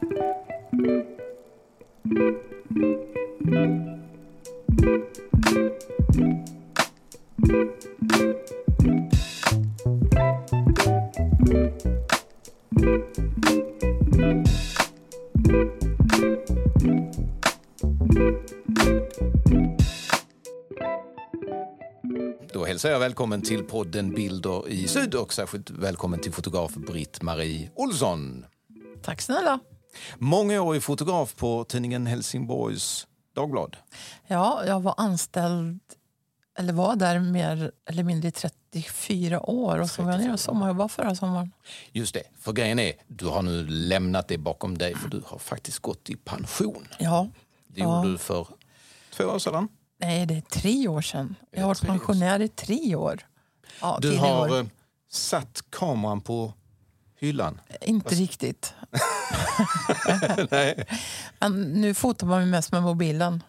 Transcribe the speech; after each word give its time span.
Då 0.00 0.08
hälsar 22.64 22.90
jag 22.90 22.98
välkommen 22.98 23.42
till 23.42 23.64
podden 23.64 24.10
Bilder 24.10 24.68
i 24.68 24.88
Syd 24.88 25.14
och 25.14 25.32
särskilt 25.32 25.70
välkommen 25.70 26.20
till 26.20 26.32
fotograf 26.32 26.74
Britt-Marie 26.74 27.70
Olsson. 27.74 28.44
Tack 29.02 29.20
snälla. 29.20 29.60
Mångårig 30.18 30.82
fotograf 30.82 31.34
på 31.34 31.64
tidningen 31.64 32.06
Helsingborgs 32.06 33.06
Dagblad. 33.34 33.76
Ja, 34.26 34.62
jag 34.66 34.80
var 34.80 34.94
anställd, 34.96 35.80
eller 36.58 36.72
var 36.72 36.96
där 36.96 37.18
mer 37.20 37.72
eller 37.86 38.02
mindre 38.04 38.28
i 38.28 38.32
34 38.32 39.50
år 39.50 39.78
och 39.80 39.90
så 39.90 40.02
var 40.02 40.12
jag 40.12 40.20
nere 40.20 40.32
och 40.32 40.40
sommarjobbade 40.40 40.88
förra 40.88 41.14
sommaren. 41.14 41.52
Just 41.92 42.14
det, 42.14 42.22
för 42.40 42.52
grejen 42.52 42.78
är, 42.78 42.92
du 43.06 43.26
har 43.26 43.42
nu 43.42 43.66
lämnat 43.68 44.28
det 44.28 44.38
bakom 44.38 44.78
dig 44.78 44.94
för 44.94 45.08
du 45.08 45.22
har 45.26 45.38
faktiskt 45.38 45.78
gått 45.78 46.10
i 46.10 46.16
pension. 46.16 46.88
Ja. 46.98 47.28
Det 47.68 47.80
Ja. 47.80 47.96
gjorde 47.96 48.12
du 48.12 48.18
för 48.18 48.46
två 49.16 49.24
år 49.24 49.38
sedan. 49.38 49.68
Nej, 50.00 50.26
det 50.26 50.34
är 50.36 50.40
tre 50.40 50.88
år 50.88 51.00
sedan. 51.02 51.34
Jag 51.50 51.60
har 51.60 51.68
varit 51.68 51.80
pensionär 51.86 52.40
i 52.40 52.48
tre 52.48 52.94
år. 52.96 53.26
Ja, 53.80 53.98
Du 54.02 54.16
har 54.16 54.50
år. 54.50 54.58
eh, 54.58 54.66
satt 55.10 55.62
kameran 55.70 56.20
på 56.20 56.52
hyllan. 57.18 57.60
Inte 57.80 58.14
riktigt. 58.14 58.74
Nej. 60.50 60.86
Men 61.38 61.62
nu 61.62 61.94
fotar 61.94 62.26
man 62.26 62.40
ju 62.40 62.46
mest 62.46 62.72
med 62.72 62.82
mobilen. 62.82 63.42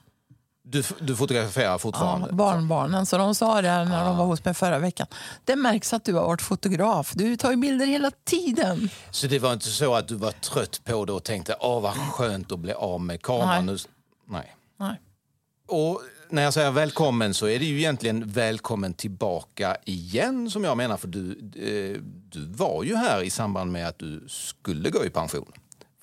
Du, 0.70 0.84
du 1.02 1.16
fotograferar 1.16 1.66
Ja, 1.72 1.78
fortfarande? 1.78 2.34
barnbarnen. 2.34 3.06
Så 3.06 3.18
de 3.18 3.36
sa 3.36 3.62
det 3.62 3.68
när 3.86 4.02
Ah. 4.02 4.06
de 4.06 4.18
var 4.18 4.26
hos 4.26 4.46
mig 4.46 4.54
förra 4.54 4.80
veckan. 4.80 5.08
Det 5.46 5.56
märks 5.56 5.94
att 5.94 6.04
du 6.06 6.14
har 6.14 6.26
varit 6.26 6.42
fotograf. 6.42 7.12
Du 7.16 7.38
tar 7.38 7.52
ju 7.52 7.58
bilder 7.58 7.86
hela 7.86 8.12
tiden. 8.26 8.90
Så 9.12 9.28
det 9.28 9.40
var 9.40 9.54
inte 9.54 9.68
så 9.70 9.96
att 9.96 10.08
du 10.08 10.16
var 10.16 10.32
trött 10.32 10.82
på 10.84 11.06
det 11.06 11.12
och 11.14 11.24
tänkte 11.24 11.56
åh 11.60 11.82
vad 11.82 11.94
skönt 11.94 12.52
att 12.52 12.60
bli 12.60 12.74
av 12.74 13.02
med 13.02 13.22
kameran? 13.22 13.66
Nej. 13.66 13.78
Nej. 14.30 14.54
Nej. 14.80 15.02
Och 15.68 16.02
när 16.30 16.42
jag 16.44 16.54
säger 16.54 16.72
välkommen 16.72 17.34
så 17.34 17.48
är 17.48 17.60
det 17.60 17.66
ju 17.66 17.78
egentligen 17.78 18.28
välkommen 18.32 18.94
tillbaka 18.94 19.78
igen 19.86 20.52
som 20.52 20.64
jag 20.64 20.78
menar 20.78 20.98
för 20.98 21.08
du, 21.08 21.32
eh, 21.56 22.02
du 22.30 22.46
var 22.46 22.84
ju 22.84 22.96
här 22.96 23.22
i 23.22 23.30
samband 23.30 23.72
med 23.72 23.88
att 23.88 24.00
du 24.00 24.24
skulle 24.28 24.90
gå 24.90 25.06
i 25.06 25.10
pension. 25.10 25.52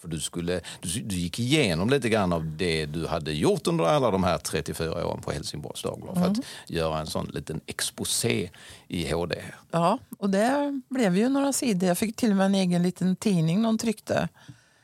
För 0.04 0.10
du, 0.10 0.20
skulle, 0.20 0.60
du, 0.80 1.00
du 1.00 1.16
gick 1.16 1.38
igenom 1.38 1.90
lite 1.90 2.08
grann 2.08 2.32
av 2.32 2.56
det 2.56 2.86
du 2.86 3.06
hade 3.06 3.32
gjort 3.32 3.66
under 3.66 3.84
alla 3.84 4.10
de 4.10 4.24
här 4.24 4.38
34 4.38 5.06
åren 5.06 5.20
på 5.22 5.32
Helsingborgs 5.32 5.82
Dagblad 5.82 6.18
för 6.18 6.26
att 6.30 6.38
göra 6.70 6.98
en 7.00 7.06
sån 7.06 7.26
liten 7.26 7.60
exposé 7.66 8.50
i 8.88 9.12
HD. 9.12 9.36
Ja, 9.70 9.98
och 10.18 10.30
det 10.30 10.80
blev 10.90 11.16
ju 11.16 11.28
några 11.28 11.52
sidor. 11.52 11.88
Jag 11.88 11.98
fick 11.98 12.16
till 12.16 12.30
och 12.30 12.36
med 12.36 12.46
en 12.46 12.54
egen 12.54 12.82
liten 12.82 13.16
tidning 13.16 13.62
de 13.62 13.78
tryckte. 13.78 14.28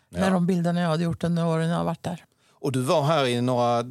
Med 0.08 0.32
de 0.32 0.46
bilderna 0.46 0.80
jag 0.80 0.88
hade 0.88 1.04
gjort 1.04 1.24
under 1.24 1.46
åren 1.46 1.68
jag 1.68 1.76
har 1.76 1.84
varit 1.84 2.02
där. 2.02 2.24
Och 2.52 2.72
du 2.72 2.80
var 2.82 3.02
här 3.02 3.26
i 3.26 3.40
några 3.40 3.82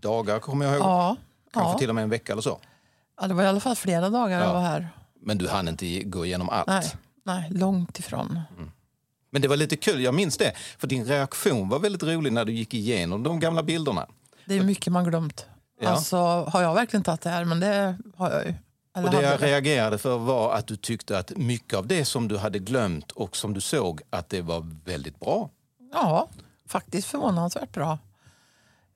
dagar 0.00 0.38
kommer 0.38 0.64
jag 0.66 0.74
ihåg. 0.74 0.82
Ja, 0.86 1.16
Kanske 1.52 1.72
ja. 1.72 1.78
till 1.78 1.88
och 1.88 1.94
med 1.94 2.02
en 2.04 2.10
vecka 2.10 2.32
eller 2.32 2.42
så. 2.42 2.60
ja, 3.20 3.26
det 3.26 3.34
var 3.34 3.42
i 3.42 3.46
alla 3.46 3.60
fall 3.60 3.76
flera 3.76 4.10
dagar 4.10 4.38
Ja. 4.40 4.46
jag 4.46 4.52
var 4.54 4.60
här. 4.60 4.88
Men 5.20 5.38
du 5.38 5.48
hann 5.48 5.68
inte 5.68 6.02
gå 6.04 6.26
igenom 6.26 6.48
allt. 6.48 6.66
Nej, 6.68 6.84
nej, 7.24 7.50
långt 7.50 7.98
ifrån. 7.98 8.40
Men 9.30 9.42
det 9.42 9.48
var 9.48 9.56
lite 9.56 9.76
kul, 9.76 10.00
jag 10.02 10.14
minns 10.14 10.36
det. 10.36 10.52
För 10.78 10.86
din 10.86 11.04
reaktion 11.04 11.68
var 11.68 11.78
väldigt 11.78 12.02
rolig 12.02 12.32
när 12.32 12.44
du 12.44 12.52
gick 12.52 12.74
igenom 12.74 13.22
de 13.22 13.40
gamla 13.40 13.62
bilderna. 13.62 14.06
Det 14.44 14.54
är 14.54 14.62
mycket 14.64 14.92
man 14.92 15.04
glömt. 15.04 15.46
Ja. 15.80 15.88
Alltså, 15.88 16.16
har 16.52 16.62
jag 16.62 16.74
verkligen 16.74 17.02
tagit 17.04 17.20
det 17.20 17.30
här? 17.30 17.44
Men 17.44 17.60
det 17.60 17.98
har 18.16 18.30
jag 18.30 18.46
ju. 18.46 18.54
Eller 18.96 19.08
Och 19.08 19.14
det 19.14 19.22
jag 19.22 19.40
det. 19.40 19.46
reagerade 19.46 19.98
för 19.98 20.18
var 20.18 20.54
att 20.54 20.66
du 20.66 20.76
tyckte 20.76 21.18
att 21.18 21.36
mycket 21.36 21.78
av 21.78 21.86
det 21.86 22.04
som 22.04 22.28
du 22.28 22.36
hade 22.38 22.58
glömt 22.58 23.12
och 23.12 23.36
som 23.36 23.54
du 23.54 23.60
såg 23.60 24.00
att 24.10 24.28
det 24.28 24.42
var 24.42 24.66
väldigt 24.84 25.20
bra. 25.20 25.50
Ja, 25.92 26.28
faktiskt 26.66 27.08
förvånansvärt 27.08 27.72
bra. 27.72 27.98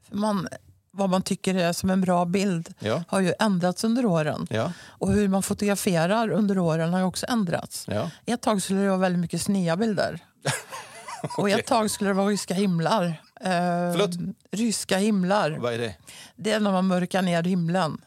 För 0.09 0.17
man, 0.17 0.49
vad 0.95 1.11
man 1.11 1.23
tycker 1.23 1.55
är 1.55 1.73
som 1.73 1.91
en 1.91 2.01
bra 2.01 2.25
bild 2.25 2.75
Ja. 2.79 3.05
har 3.09 3.21
ju 3.21 3.33
ändrats 3.39 3.85
under 3.85 4.07
åren. 4.07 4.47
Ja, 4.51 4.73
Och 4.87 5.13
hur 5.13 5.29
man 5.29 5.43
fotograferar 5.43 6.31
under 6.31 6.59
åren 6.59 6.93
har 6.95 7.03
också 7.03 7.27
ändrats. 7.29 7.85
ja. 7.89 8.11
Ett 8.27 8.43
tag 8.43 8.63
skulle 8.63 8.81
det 8.81 8.89
vara 8.89 8.99
väldigt 8.99 9.21
mycket 9.21 9.43
snea 9.43 9.77
bilder. 9.77 10.19
Och 11.39 11.51
ett 11.51 11.67
tag 11.67 11.91
skulle 11.91 12.11
det 12.11 12.15
vara 12.15 12.29
ryska 12.29 12.55
himlar. 12.55 13.23
Eh, 13.41 14.09
ryska 14.51 14.99
himlar. 14.99 15.51
Vad 15.51 15.75
är 15.75 15.79
det? 15.79 15.95
Det 16.37 16.53
är 16.53 16.61
när 16.61 16.73
man 16.73 16.87
mörkar 16.87 17.23
ner 17.23 17.43
himlen. 17.43 18.01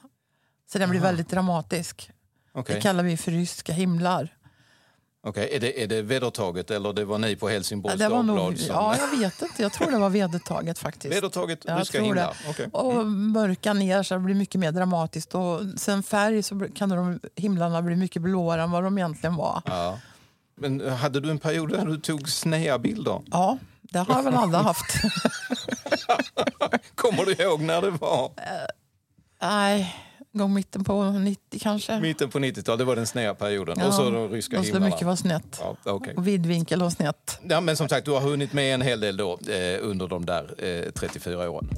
Så 0.71 0.77
den 0.79 0.89
blir 0.89 0.99
väldigt 0.99 1.29
dramatisk. 1.29 2.11
Okej, 2.53 2.75
Det 2.75 2.81
kallar 2.81 3.03
vi 3.03 3.17
för 3.17 3.31
ryska 3.31 3.73
himlar. 3.73 4.33
Okej, 5.27 5.49
är, 5.51 5.59
det, 5.59 5.83
är 5.83 5.87
det 5.87 6.01
vedertaget 6.01 6.71
eller 6.71 6.93
det 6.93 7.05
var 7.05 7.17
ni 7.17 7.35
på 7.35 7.49
Helsingborgs 7.49 7.99
det 7.99 8.09
var 8.09 8.23
nog, 8.23 8.37
Dagblad 8.37 8.59
som... 8.59 8.75
ja, 8.75 8.97
jag 8.97 9.17
vet 9.17 9.41
inte. 9.41 9.61
Jag 9.61 9.73
tror 9.73 9.91
det 9.91 9.97
var 9.97 10.09
vedertaget 10.09 10.79
faktiskt. 10.79 11.15
Vedertaget 11.15 11.59
Jag 11.65 11.87
tror 11.87 12.01
himlar? 12.01 12.37
det. 12.43 12.49
Okej. 12.49 12.67
Och 12.71 13.05
mörka 13.05 13.73
ner 13.73 14.03
så 14.03 14.13
det 14.13 14.19
blir 14.19 14.35
mycket 14.35 14.59
mer 14.59 14.71
dramatiskt. 14.71 15.35
Och 15.35 15.61
sen 15.77 16.03
färg 16.03 16.43
så 16.43 16.67
kan 16.75 16.89
de, 16.89 17.19
himlarna 17.35 17.81
bli 17.81 17.95
mycket 17.95 18.21
blåare 18.21 18.63
än 18.63 18.71
vad 18.71 18.83
de 18.83 18.97
egentligen 18.97 19.35
var. 19.35 19.61
Ja. 19.65 19.99
Men 20.55 20.89
hade 20.89 21.19
du 21.19 21.29
en 21.31 21.39
period 21.39 21.69
där 21.69 21.85
du 21.85 21.97
tog 21.97 22.29
snea 22.29 22.79
bilder? 22.79 23.21
Ja, 23.31 23.57
det 23.81 23.99
har 23.99 24.23
väl 24.23 24.35
alla 24.35 24.61
haft. 24.61 24.95
Kommer 26.95 27.25
du 27.25 27.43
ihåg 27.43 27.61
när 27.61 27.81
det 27.81 27.91
var? 27.91 28.31
Nej, 29.41 29.95
gång 30.37 30.53
mitten 30.53 30.83
på 30.83 31.03
90 31.11 31.59
kanske. 31.59 31.99
Mitten 31.99 32.29
på 32.29 32.39
90-talet, 32.39 32.79
det 32.79 32.85
var 32.85 32.95
den 32.95 33.07
snea 33.07 33.35
perioden. 33.35 33.75
Ja, 33.79 33.87
och 33.87 33.93
så 33.93 34.09
de 34.09 34.29
ryska 34.29 34.61
himlarna. 34.61 34.85
mycket 34.85 35.03
vara 35.03 35.15
snett. 35.15 35.61
Ja, 35.61 35.75
okej. 35.83 36.13
Och 36.17 36.27
vidvinkel 36.27 36.81
och 36.81 36.91
snett. 36.91 37.39
Ja, 37.49 37.61
men 37.61 37.77
som 37.77 37.89
sagt, 37.89 38.05
du 38.05 38.11
har 38.11 38.21
hunnit 38.21 38.53
med 38.53 38.73
en 38.73 38.81
hel 38.81 38.99
del 38.99 39.17
då, 39.17 39.31
eh, 39.33 39.79
under 39.81 40.07
de 40.07 40.25
där 40.25 40.65
eh, 40.85 40.91
34 40.91 41.49
åren. 41.49 41.69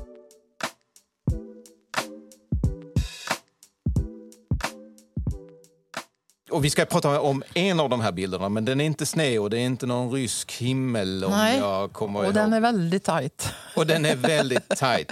Och 6.51 6.65
vi 6.65 6.69
ska 6.69 6.85
prata 6.85 7.21
om 7.21 7.43
en 7.53 7.79
av 7.79 7.89
de 7.89 8.01
här 8.01 8.11
bilderna, 8.11 8.49
men 8.49 8.65
den 8.65 8.81
är 8.81 8.85
inte 8.85 9.05
sned 9.05 9.39
och 9.39 9.49
det 9.49 9.57
är 9.57 9.65
inte 9.65 9.85
någon 9.85 10.11
rysk 10.11 10.51
himmel 10.53 11.23
om 11.23 11.31
Nej, 11.31 11.57
jag 11.57 11.93
kommer 11.93 12.19
Och 12.19 12.25
ihåg. 12.25 12.33
den 12.33 12.53
är 12.53 12.59
väldigt 12.61 13.03
tajt. 13.03 13.49
Och 13.75 13.87
den 13.87 14.05
är 14.05 14.15
väldigt 14.35 14.69
tajt. 14.69 15.11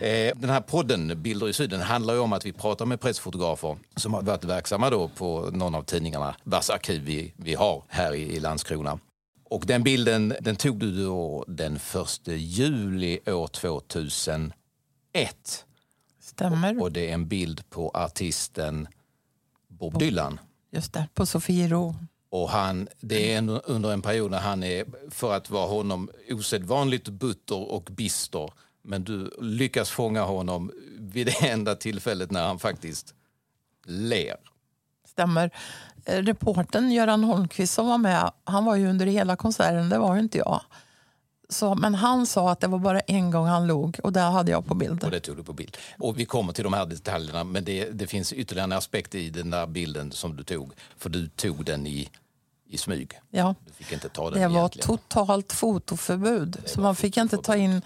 Eh, 0.00 0.36
den 0.36 0.50
här 0.50 0.60
podden 0.60 1.22
Bilder 1.22 1.48
i 1.48 1.52
Syden 1.52 1.80
handlar 1.80 2.14
ju 2.14 2.20
om 2.20 2.32
att 2.32 2.46
vi 2.46 2.52
pratar 2.52 2.86
med 2.86 3.00
pressfotografer 3.00 3.76
som 3.96 4.14
har 4.14 4.22
varit 4.22 4.44
verksamma 4.44 4.90
då 4.90 5.08
på 5.08 5.50
någon 5.52 5.74
av 5.74 5.82
tidningarna 5.82 6.34
vars 6.42 6.70
arkiv 6.70 7.02
vi, 7.04 7.32
vi 7.36 7.54
har 7.54 7.82
här 7.88 8.14
i, 8.14 8.36
i 8.36 8.40
Landskrona. 8.40 8.98
Och 9.50 9.62
den 9.66 9.82
bilden 9.82 10.34
den 10.40 10.56
tog 10.56 10.78
du 10.78 11.04
då 11.04 11.44
den 11.48 11.76
1 11.76 11.82
juli 12.26 13.18
år 13.26 13.46
2001. 13.46 14.52
Stämmer. 16.20 16.82
Och 16.82 16.92
det 16.92 17.10
är 17.10 17.14
en 17.14 17.28
bild 17.28 17.70
på 17.70 17.90
artisten 17.94 18.88
Bob 19.68 19.98
Dylan. 19.98 20.40
Just 20.76 20.92
det, 20.92 21.08
på 21.14 21.26
Sofiero. 21.26 21.94
Och 22.30 22.50
han, 22.50 22.88
det 23.00 23.32
är 23.32 23.38
en, 23.38 23.48
under 23.48 23.92
en 23.92 24.02
period 24.02 24.30
när 24.30 24.40
han 24.40 24.62
är, 24.62 24.84
för 25.10 25.34
att 25.34 25.50
vara 25.50 25.66
honom, 25.66 26.10
osedvanligt 26.30 27.08
butter 27.08 27.70
och 27.72 27.82
bister. 27.82 28.50
Men 28.82 29.04
du 29.04 29.30
lyckas 29.40 29.90
fånga 29.90 30.22
honom 30.22 30.72
vid 30.98 31.26
det 31.26 31.48
enda 31.48 31.74
tillfället 31.74 32.30
när 32.30 32.46
han 32.46 32.58
faktiskt 32.58 33.14
ler. 33.86 34.36
Stämmer. 35.08 35.50
Eh, 36.04 36.22
Reporten 36.22 36.92
Göran 36.92 37.24
Holmqvist 37.24 37.74
som 37.74 37.86
var 37.86 37.98
med, 37.98 38.30
han 38.44 38.64
var 38.64 38.76
ju 38.76 38.88
under 38.88 39.06
hela 39.06 39.36
konserten, 39.36 39.88
det 39.88 39.98
var 39.98 40.16
inte 40.16 40.38
jag. 40.38 40.60
Så, 41.48 41.74
men 41.74 41.94
han 41.94 42.26
sa 42.26 42.50
att 42.50 42.60
det 42.60 42.66
var 42.66 42.78
bara 42.78 43.00
en 43.00 43.30
gång 43.30 43.46
han 43.46 43.66
log 43.66 43.98
och 44.02 44.12
det 44.12 44.20
hade 44.20 44.50
jag 44.50 44.66
på 44.66 44.74
bild. 44.74 45.04
Och 45.04 45.10
det 45.10 45.20
tog 45.20 45.36
du 45.36 45.42
på 45.44 45.52
bild. 45.52 45.76
Och 45.98 46.18
vi 46.18 46.24
kommer 46.24 46.52
till 46.52 46.64
de 46.64 46.72
här 46.72 46.86
detaljerna, 46.86 47.44
men 47.44 47.64
det, 47.64 47.90
det 47.90 48.06
finns 48.06 48.32
ytterligare 48.32 48.64
en 48.64 48.72
aspekt 48.72 49.14
i 49.14 49.30
den 49.30 49.50
där 49.50 49.66
bilden 49.66 50.12
som 50.12 50.36
du 50.36 50.44
tog. 50.44 50.72
För 50.98 51.10
du 51.10 51.28
tog 51.28 51.64
den 51.64 51.86
i, 51.86 52.08
i 52.68 52.78
smyg. 52.78 53.20
Ja. 53.30 53.54
Du 53.66 53.72
fick 53.72 53.92
inte 53.92 54.08
ta 54.08 54.30
den 54.30 54.40
Det 54.40 54.48
var 54.48 54.58
egentligen. 54.58 54.86
totalt 54.86 55.52
fotoförbud. 55.52 56.56
Så 56.66 56.80
man 56.80 56.96
fick 56.96 57.16
inte 57.16 57.36
ta 57.38 57.56
in... 57.56 57.82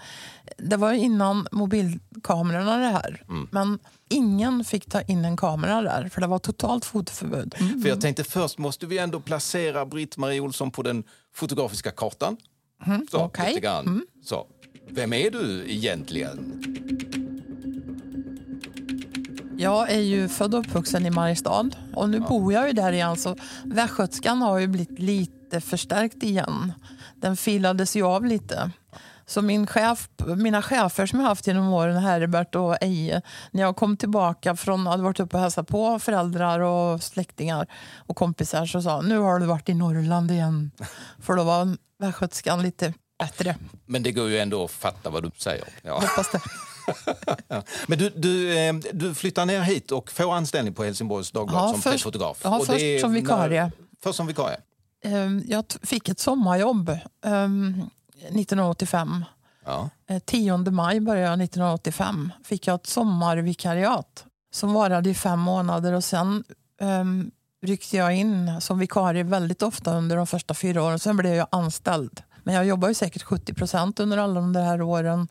Det 0.57 0.77
var 0.77 0.93
innan 0.93 1.47
mobilkamerorna 1.51 2.77
det 2.77 2.85
här. 2.87 3.23
Mm. 3.29 3.47
Men 3.51 3.79
ingen 4.09 4.63
fick 4.63 4.89
ta 4.89 5.01
in 5.01 5.25
en 5.25 5.37
kamera 5.37 5.81
där 5.81 6.09
för 6.09 6.21
det 6.21 6.27
var 6.27 6.39
totalt 6.39 6.85
fotoförbud. 6.85 7.55
För 7.81 7.89
jag 7.89 8.01
tänkte 8.01 8.23
först 8.23 8.57
måste 8.57 8.85
vi 8.85 8.97
ändå 8.97 9.19
placera 9.19 9.85
Britt-Marie 9.85 10.39
Olsson 10.39 10.71
på 10.71 10.81
den 10.83 11.03
fotografiska 11.33 11.91
kartan. 11.91 12.37
Så, 12.85 12.91
Mm, 12.91 13.05
okej. 13.11 13.43
Mm. 13.43 13.53
lite 13.53 13.59
grann. 13.59 14.01
Så, 14.23 14.47
vem 14.89 15.13
är 15.13 15.31
du 15.31 15.65
egentligen? 15.67 16.57
Jag 19.57 19.91
är 19.91 19.99
ju 19.99 20.27
född 20.27 20.53
och 20.53 20.59
uppvuxen 20.59 21.05
i 21.05 21.09
Mariestad 21.09 21.69
och 21.95 22.09
nu 22.09 22.19
bor 22.19 22.53
jag 22.53 22.67
ju 22.67 22.73
där 22.73 22.91
igen 22.91 23.17
så 23.17 23.35
västgötskan 23.65 24.41
har 24.41 24.59
ju 24.59 24.67
blivit 24.67 24.99
lite 24.99 25.61
förstärkt 25.61 26.23
igen. 26.23 26.73
Den 27.15 27.37
filades 27.37 27.95
ju 27.95 28.03
av 28.03 28.25
lite. 28.25 28.71
Så 29.25 29.41
min 29.41 29.67
chef, 29.67 30.09
mina 30.37 30.61
chefer 30.61 31.05
som 31.05 31.19
jag 31.19 31.27
haft 31.27 31.47
genom 31.47 31.73
åren, 31.73 31.97
Herbert 31.97 32.55
och 32.55 32.77
Eje, 32.81 33.21
när 33.51 33.61
jag 33.61 33.75
kom 33.75 33.97
tillbaka 33.97 34.55
från, 34.55 34.87
hade 34.87 35.03
varit 35.03 35.19
uppe 35.19 35.37
och 35.37 35.41
hälsat 35.43 35.67
på 35.67 35.99
föräldrar 35.99 36.59
och 36.59 37.03
släktingar 37.03 37.67
och 38.07 38.15
kompisar 38.15 38.65
så 38.65 38.81
sa 38.81 39.01
nu 39.01 39.17
har 39.17 39.39
du 39.39 39.45
varit 39.45 39.69
i 39.69 39.73
Norrland 39.73 40.31
igen. 40.31 40.71
För 41.19 41.35
då 41.35 41.43
var 41.43 41.77
västgötskan 42.01 42.63
lite 42.63 42.93
bättre. 43.19 43.55
Men 43.85 44.03
det 44.03 44.11
går 44.11 44.29
ju 44.29 44.37
ändå 44.39 44.63
att 44.65 44.71
fatta 44.71 45.09
vad 45.09 45.23
du 45.23 45.31
säger. 45.37 45.67
Ja. 45.81 45.93
Hoppas 45.93 46.31
det. 46.31 46.41
Men 47.87 47.99
du, 47.99 48.09
du, 48.09 48.57
eh, 48.59 48.73
du 48.93 49.13
flyttar 49.15 49.45
ner 49.45 49.61
hit 49.61 49.91
och 49.91 50.11
får 50.11 50.33
anställning 50.33 50.73
på 50.73 50.83
Helsingborgs 50.83 51.31
Dagblad 51.31 51.63
Ja, 51.63 51.71
som 51.71 51.81
först- 51.81 51.93
pressfotograf. 51.93 52.39
ja, 52.43 52.59
Och 52.59 52.65
först 52.65 53.01
som 53.01 53.13
vikarie. 53.13 53.63
När, 53.63 53.71
först 54.03 54.17
som 54.17 54.27
vikarie. 54.27 54.57
Ehm, 55.03 55.43
Jag 55.47 55.65
fick 55.83 56.09
ett 56.09 56.19
sommarjobb 56.19 56.89
ehm, 57.25 57.81
1985. 58.17 59.25
Ja. 59.65 59.89
Eh, 60.09 60.19
10 60.19 60.57
maj 60.57 60.99
började 60.99 61.27
jag 61.27 61.41
1985. 61.41 62.31
Fick 62.43 62.67
jag 62.67 62.75
ett 62.75 62.87
sommarvikariat 62.87 64.25
som 64.53 64.73
varade 64.73 65.09
i 65.09 65.13
fem 65.13 65.39
månader 65.39 65.93
och 65.93 66.03
sen 66.03 66.43
um, 66.81 67.31
ryckte 67.61 67.97
jag 67.97 68.15
in 68.15 68.61
som 68.61 68.79
vikarie 68.79 69.23
väldigt 69.23 69.61
ofta 69.61 69.97
under 69.97 70.15
de 70.15 70.27
första 70.27 70.53
fyra 70.53 70.83
åren. 70.83 70.99
Sen 70.99 71.17
blev 71.17 71.33
jag 71.33 71.47
anställd. 71.51 72.21
Men 72.43 72.55
jag 72.55 72.65
jobbade 72.65 72.91
ju 72.91 72.95
säkert 72.95 73.23
70 73.23 73.53
procent 73.53 73.99
under 73.99 74.17
alla 74.17 74.33
de 74.33 74.53
där 74.53 74.81
åren 74.81 75.27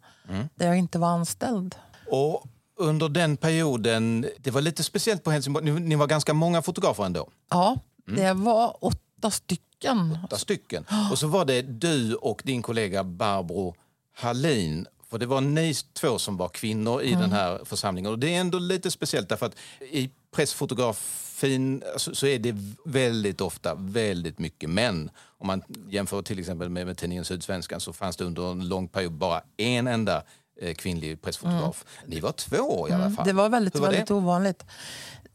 där 0.54 0.66
jag 0.66 0.78
inte 0.78 0.98
var 0.98 1.08
anställd. 1.08 1.74
Och 2.10 2.44
under 2.76 3.08
den 3.08 3.36
perioden, 3.36 4.26
det 4.38 4.50
var 4.50 4.60
lite 4.60 4.82
speciellt 4.82 5.24
på 5.24 5.30
Helsingborg, 5.30 5.64
ni, 5.64 5.80
ni 5.80 5.94
var 5.94 6.06
ganska 6.06 6.34
många 6.34 6.62
fotografer 6.62 7.04
ändå. 7.04 7.28
Ja, 7.50 7.76
det 8.06 8.32
var 8.32 8.84
åtta 8.84 9.30
stycken. 9.30 10.18
Åtta 10.24 10.38
stycken. 10.38 10.84
Och 11.10 11.18
så 11.18 11.26
var 11.26 11.44
det 11.44 11.62
du 11.62 12.14
och 12.14 12.42
din 12.44 12.62
kollega 12.62 13.04
Barbro 13.04 13.74
Hallin. 14.16 14.86
För 15.10 15.18
det 15.18 15.26
var 15.26 15.40
ni 15.40 15.74
två 15.74 16.18
som 16.18 16.36
var 16.36 16.48
kvinnor 16.48 17.02
i 17.02 17.12
den 17.12 17.32
här 17.32 17.60
församlingen. 17.64 18.12
Och 18.12 18.18
det 18.18 18.34
är 18.34 18.40
ändå 18.40 18.58
lite 18.58 18.90
speciellt 18.90 19.28
därför 19.28 19.46
att 19.46 19.56
i 19.80 20.10
pressfotografin 20.36 21.82
så, 21.96 22.14
så 22.14 22.26
är 22.26 22.38
det 22.38 22.54
väldigt 22.84 23.40
ofta 23.40 23.74
väldigt 23.74 24.38
mycket 24.38 24.70
män. 24.70 25.10
Om 25.38 25.46
man 25.46 25.62
jämför 25.88 26.22
till 26.22 26.38
exempel 26.38 26.68
med, 26.68 26.86
med 26.86 26.96
tidningen 26.98 27.24
Sydsvenskan 27.24 27.80
så 27.80 27.92
fanns 27.92 28.16
det 28.16 28.24
under 28.24 28.52
en 28.52 28.68
lång 28.68 28.88
period 28.88 29.12
bara 29.12 29.42
en 29.56 29.86
enda 29.86 30.22
eh, 30.60 30.74
kvinnlig 30.74 31.22
pressfotograf. 31.22 31.84
Ni 32.06 32.20
var 32.20 32.32
två 32.32 32.88
i 32.88 32.92
alla 32.92 33.10
fall. 33.10 33.26
Det 33.26 33.32
var 33.32 33.48
väldigt, 33.48 33.76
var 33.76 33.86
väldigt 33.88 34.06
det? 34.06 34.14
ovanligt. 34.14 34.64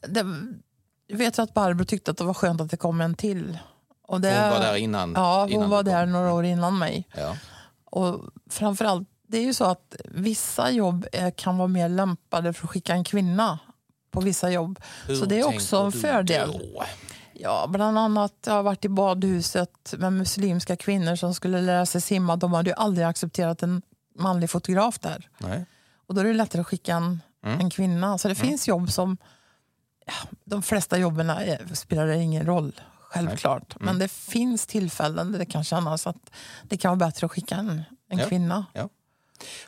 Det, 0.07 0.25
jag 1.07 1.17
vet 1.17 1.39
att 1.39 1.53
Barbro 1.53 1.85
tyckte 1.85 2.11
att 2.11 2.17
det 2.17 2.23
var 2.23 2.33
skönt 2.33 2.61
att 2.61 2.69
det 2.71 2.77
kom 2.77 3.01
en 3.01 3.15
till. 3.15 3.57
Och 4.07 4.21
det, 4.21 4.29
Hon 4.41 4.49
var 4.49 4.59
där 4.59 4.75
innan- 4.75 5.13
Ja, 5.15 5.41
hon 5.41 5.51
innan 5.51 5.69
var 5.69 5.83
där 5.83 6.05
några 6.05 6.33
år 6.33 6.45
innan 6.45 6.77
mig. 6.77 7.07
Ja. 7.17 7.37
Och 7.85 8.21
framförallt, 8.49 9.07
det 9.27 9.37
är 9.37 9.41
ju 9.41 9.53
så 9.53 9.65
att 9.65 9.95
vissa 10.05 10.71
jobb 10.71 11.05
eh, 11.11 11.31
kan 11.37 11.57
vara 11.57 11.67
mer 11.67 11.89
lämpade 11.89 12.53
för 12.53 12.65
att 12.67 12.71
skicka 12.71 12.93
en 12.93 13.03
kvinna 13.03 13.59
på 14.15 14.21
vissa 14.21 14.51
jobb. 14.51 14.79
Hur 15.07 15.15
så 15.15 15.25
det 15.25 15.39
är 15.39 15.47
också 15.55 15.77
en 15.77 15.91
fördel. 15.91 16.51
då? 16.51 16.83
Ja, 17.33 17.65
bland 17.69 17.99
annat 17.99 18.33
jag 18.45 18.53
har 18.53 18.63
varit 18.63 18.85
i 18.85 18.89
badhuset 18.89 19.93
med 19.97 20.13
muslimska 20.13 20.75
kvinnor 20.75 21.15
som 21.15 21.33
skulle 21.33 21.61
lära 21.61 21.85
sig 21.85 22.01
simma. 22.01 22.35
De 22.35 22.53
hade 22.53 22.69
ju 22.69 22.75
aldrig 22.75 23.07
accepterat 23.07 23.63
en 23.63 23.81
manlig 24.19 24.49
fotograf 24.49 24.99
där. 24.99 25.29
Nej. 25.37 25.65
Och 26.07 26.15
då 26.15 26.21
är 26.21 26.25
det 26.25 26.33
lättare 26.33 26.61
att 26.61 26.67
skicka 26.67 26.95
en, 26.95 27.21
Mm. 27.45 27.59
en 27.59 27.69
kvinna. 27.69 28.17
Så 28.17 28.27
det 28.27 28.35
finns 28.35 28.67
jobb 28.67 28.91
som... 28.91 29.17
Ja, 30.05 30.13
de 30.43 30.61
flesta 30.63 30.97
jobben 30.97 31.31
spelar 31.73 32.07
det 32.07 32.15
ingen 32.17 32.45
roll, 32.45 32.71
självklart. 33.01 33.75
Mm. 33.75 33.85
Men 33.85 33.99
det 33.99 34.07
finns 34.11 34.65
tillfällen 34.65 35.31
där 35.31 35.39
det 35.39 35.45
kan 35.45 35.63
kännas 35.63 36.07
att 36.07 36.31
det 36.63 36.77
kan 36.77 36.97
vara 36.97 37.07
bättre 37.09 37.25
att 37.25 37.31
skicka 37.31 37.55
en, 37.55 37.83
en 38.09 38.17
Ja. 38.19 38.25
kvinna. 38.27 38.65
Ja. 38.73 38.89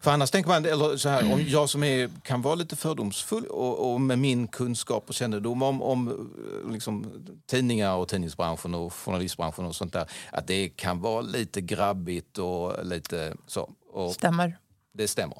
För 0.01 0.11
annars 0.11 0.31
tänker 0.31 0.49
man, 0.49 0.65
eller 0.65 0.97
så 0.97 1.09
här, 1.09 1.33
om 1.33 1.43
jag 1.47 1.69
som 1.69 1.83
är, 1.83 2.09
kan 2.23 2.41
vara 2.41 2.55
lite 2.55 2.75
fördomsfull 2.75 3.45
och, 3.45 3.93
och 3.93 4.01
med 4.01 4.19
min 4.19 4.47
kunskap 4.47 5.03
och 5.07 5.13
kännedom 5.13 5.63
om, 5.63 5.81
om 5.81 6.07
eh, 6.07 6.71
liksom, 6.71 7.05
tidningar 7.45 7.95
och 7.95 8.07
tidningsbranschen 8.07 8.75
och 8.75 8.93
journalistbranschen 8.93 9.65
och 9.65 9.75
sånt 9.75 9.93
där, 9.93 10.09
att 10.31 10.47
det 10.47 10.69
kan 10.69 11.01
vara 11.01 11.21
lite 11.21 11.61
grabbigt 11.61 12.37
och 12.37 12.85
lite 12.85 13.33
så. 13.47 13.69
Och 13.93 14.13
Stämmer. 14.13 14.57
det 14.93 15.07
stämmer. 15.07 15.37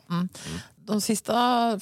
De 0.75 1.01
sista 1.01 1.79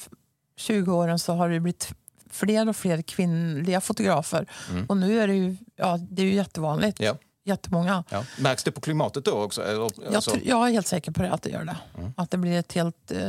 20 0.56 0.92
åren 0.92 1.18
så 1.18 1.32
har 1.32 1.48
det 1.48 1.60
blivit 1.60 1.88
fler 2.30 2.68
och 2.68 2.76
fler 2.76 3.02
kvinnliga 3.02 3.80
fotografer. 3.80 4.46
Och 4.88 4.96
nu 4.96 5.20
är 5.20 5.28
det 5.28 5.34
ju, 5.34 5.56
ja, 5.76 5.98
det 6.10 6.22
är 6.22 6.26
ju 6.26 6.34
jättevanligt. 6.34 7.00
Ja. 7.00 7.16
Jättemånga. 7.46 8.04
Ja. 8.10 8.24
Märks 8.38 8.64
det 8.64 8.72
på 8.72 8.80
klimatet 8.80 9.24
då 9.24 9.32
också? 9.42 9.62
Eller, 9.62 9.90
Jag, 10.04 10.14
alltså, 10.14 10.36
jag 10.44 10.68
är 10.68 10.72
helt 10.72 10.86
säker 10.86 11.12
på 11.12 11.22
det, 11.22 11.32
att 11.32 11.42
det 11.42 11.50
gör 11.50 11.64
det. 11.64 11.76
Att 12.16 12.30
det 12.30 12.38
blir 12.38 12.58
ett 12.58 12.72
helt 12.72 13.10
eh, 13.10 13.20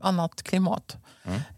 annat 0.00 0.42
klimat. 0.42 0.96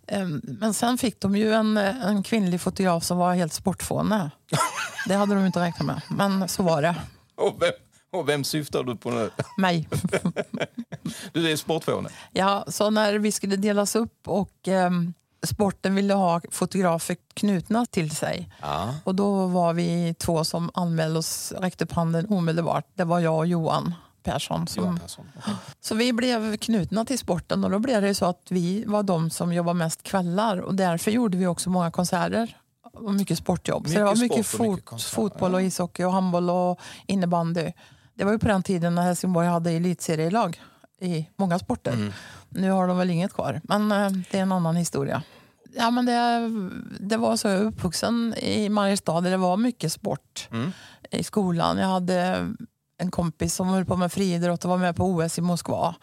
Eh, 0.06 0.26
men 0.42 0.74
sen 0.74 0.98
fick 0.98 1.20
de 1.20 1.36
ju 1.36 1.52
en, 1.52 1.76
eh, 1.76 2.06
en 2.06 2.22
kvinnlig 2.22 2.60
fotograf 2.60 3.04
som 3.04 3.18
var 3.18 3.34
helt 3.34 3.52
sportfåne. 3.52 4.30
det 5.08 5.14
hade 5.14 5.34
de 5.34 5.46
inte 5.46 5.60
räknat 5.60 5.86
med, 5.86 6.00
men 6.08 6.48
så 6.48 6.62
var 6.62 6.82
det. 6.82 6.94
och, 7.34 7.56
vem, 7.62 7.72
och 8.20 8.28
vem 8.28 8.44
syftar 8.44 8.82
du 8.82 8.96
på 8.96 9.10
nu? 9.10 9.30
Mig. 9.58 9.88
Du 11.32 11.50
är 11.52 11.56
sportfåne. 11.56 12.08
ja, 12.32 12.64
så 12.68 12.90
när 12.90 13.14
vi 13.18 13.32
skulle 13.32 13.56
delas 13.56 13.96
upp 13.96 14.28
och 14.28 14.68
ehm, 14.68 15.14
sporten 15.42 15.94
ville 15.94 16.14
ha 16.14 16.40
fotografer 16.50 17.16
knutna 17.34 17.86
till 17.86 18.10
sig. 18.10 18.50
Ja. 18.60 18.94
Och 19.04 19.14
då 19.14 19.46
var 19.46 19.72
vi 19.72 20.14
två 20.18 20.44
som 20.44 20.70
anmälde 20.74 21.18
oss, 21.18 21.52
räckte 21.58 21.84
upp 21.84 21.92
handen 21.92 22.26
omedelbart. 22.28 22.86
Det 22.94 23.04
var 23.04 23.20
jag 23.20 23.36
och 23.36 23.46
Johan 23.46 23.94
Persson. 24.22 24.66
Som, 24.66 24.82
Johan 24.82 24.98
Persson. 24.98 25.26
Okej. 25.38 25.54
Så 25.80 25.94
vi 25.94 26.12
blev 26.12 26.56
knutna 26.56 27.04
till 27.04 27.18
sporten 27.18 27.64
och 27.64 27.70
då 27.70 27.78
blev 27.78 28.02
det 28.02 28.14
så 28.14 28.26
att 28.26 28.42
vi 28.48 28.84
var 28.84 29.02
de 29.02 29.30
som 29.30 29.52
jobbade 29.52 29.78
mest 29.78 30.02
kvällar 30.02 30.58
och 30.58 30.74
därför 30.74 31.10
gjorde 31.10 31.38
vi 31.38 31.46
också 31.46 31.70
många 31.70 31.90
konserter 31.90 32.56
och 32.92 33.14
mycket 33.14 33.38
sportjobb. 33.38 33.86
så 33.86 33.88
Mycket 33.88 34.00
det 34.00 34.04
var 34.04 34.16
mycket, 34.16 34.46
sport 34.46 34.60
och 34.60 34.72
mycket 34.72 34.90
fot, 34.90 35.02
fotboll 35.02 35.54
och 35.54 35.62
ishockey 35.62 36.04
och 36.04 36.12
handboll 36.12 36.50
och 36.50 36.80
innebandy. 37.06 37.72
Det 38.14 38.24
var 38.24 38.32
ju 38.32 38.38
på 38.38 38.48
den 38.48 38.62
tiden 38.62 38.94
när 38.94 39.02
Helsingborg 39.02 39.48
hade 39.48 39.70
elitserielag 39.70 40.60
i 41.00 41.28
många 41.36 41.58
sporter. 41.58 41.92
Mm. 41.92 42.12
Nu 42.48 42.70
har 42.70 42.88
de 42.88 42.98
väl 42.98 43.10
inget 43.10 43.32
kvar, 43.32 43.60
men 43.64 43.92
eh, 43.92 44.10
det 44.30 44.38
är 44.38 44.42
en 44.42 44.52
annan 44.52 44.76
historia. 44.76 45.22
Ja, 45.78 45.90
men 45.90 46.06
det, 46.06 46.50
det 47.00 47.16
var 47.16 47.36
så 47.36 47.48
jag 47.48 47.58
var 47.58 47.64
uppvuxen 47.64 48.34
i 48.38 48.68
Mariestad 48.68 49.20
där 49.20 49.30
det 49.30 49.36
var 49.36 49.56
mycket 49.56 49.92
sport 49.92 50.48
Mm. 50.52 50.72
i 51.10 51.22
skolan. 51.22 51.78
Jag 51.78 51.88
hade 51.88 52.48
en 52.98 53.10
kompis 53.10 53.54
som 53.54 53.68
höll 53.68 53.84
på 53.84 53.96
med 53.96 54.12
friidrott 54.12 54.64
och 54.64 54.70
var 54.70 54.78
med 54.78 54.96
på 54.96 55.04
OS 55.04 55.38
i 55.38 55.40
Moskva. 55.40 55.94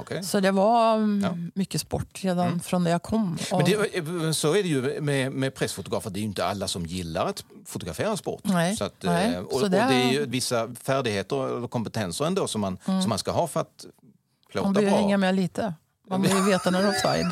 Okej. 0.00 0.24
Så 0.24 0.40
det 0.40 0.50
var 0.50 0.94
mm, 0.94 1.20
Ja. 1.22 1.28
Mm. 1.28 1.52
mycket 1.54 1.80
sport 1.80 2.24
redan 2.24 2.60
från 2.60 2.84
när 2.84 2.90
jag 2.90 3.02
kom. 3.02 3.38
Men 3.50 3.64
det, 3.64 4.34
så 4.34 4.54
är 4.54 4.62
det 4.62 4.68
ju 4.68 5.00
med, 5.00 5.32
med 5.32 5.54
pressfotografer. 5.54 6.10
Det 6.10 6.18
är 6.18 6.20
ju 6.20 6.26
inte 6.26 6.44
alla 6.46 6.68
som 6.68 6.86
gillar 6.86 7.26
att 7.26 7.44
fotografera 7.66 8.16
sport. 8.16 8.40
Nej, 8.44 8.76
Så, 8.76 8.84
att, 8.84 8.94
nej. 9.02 9.34
eh, 9.34 9.40
och, 9.40 9.52
Så 9.52 9.64
och 9.64 9.70
det 9.70 9.76
det 9.76 9.94
är- 9.94 10.12
ju 10.12 10.26
vissa 10.26 10.68
färdigheter 10.82 11.36
och 11.36 11.70
kompetenser 11.70 12.24
ändå 12.24 12.46
som 12.48 12.60
man, 12.60 12.78
som 12.84 13.08
man 13.08 13.18
ska 13.18 13.30
ha 13.30 13.46
för 13.46 13.60
att 13.60 13.86
plåta 14.54 14.66
man 14.66 14.72
behöver 14.72 14.90
bra. 14.90 15.00
hänga 15.00 15.16
med 15.16 15.34
lite. 15.34 15.74
Man 16.10 16.22
behöver 16.22 16.42
veta 16.50 16.70
när 16.70 16.82
det 16.82 16.88
är 16.88 16.90
offside. 16.90 17.26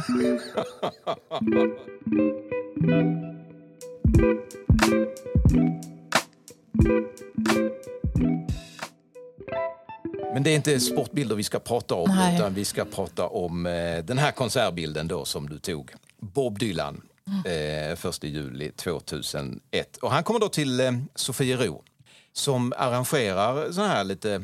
Men 10.35 10.43
det 10.43 10.51
är 10.51 10.55
inte 10.55 10.81
sportbilder 10.81 11.37
vi 11.37 11.43
ska 11.43 11.59
prata 11.59 11.95
om 11.95 12.11
Nej. 12.11 12.37
utan 12.37 12.55
vi 12.55 12.65
ska 12.65 12.85
prata 12.85 13.27
om 13.27 13.67
eh, 13.67 14.05
den 14.05 14.19
här 14.19 14.33
konsertbilden 14.33 15.09
då 15.09 15.25
som 15.25 15.49
du 15.49 15.59
tog. 15.59 15.93
Bob 16.21 16.59
Dylan, 16.59 17.03
eh, 17.45 18.09
1 18.09 18.25
juli 18.25 18.71
2001. 18.71 19.97
Och 19.97 20.11
han 20.11 20.25
kommer 20.25 20.41
då 20.41 20.49
till 20.49 20.81
eh, 20.81 20.93
Sofiero 21.15 21.83
som 22.33 22.73
arrangerar 22.77 23.73
såna 23.73 23.89
här 23.89 24.05
lite 24.05 24.43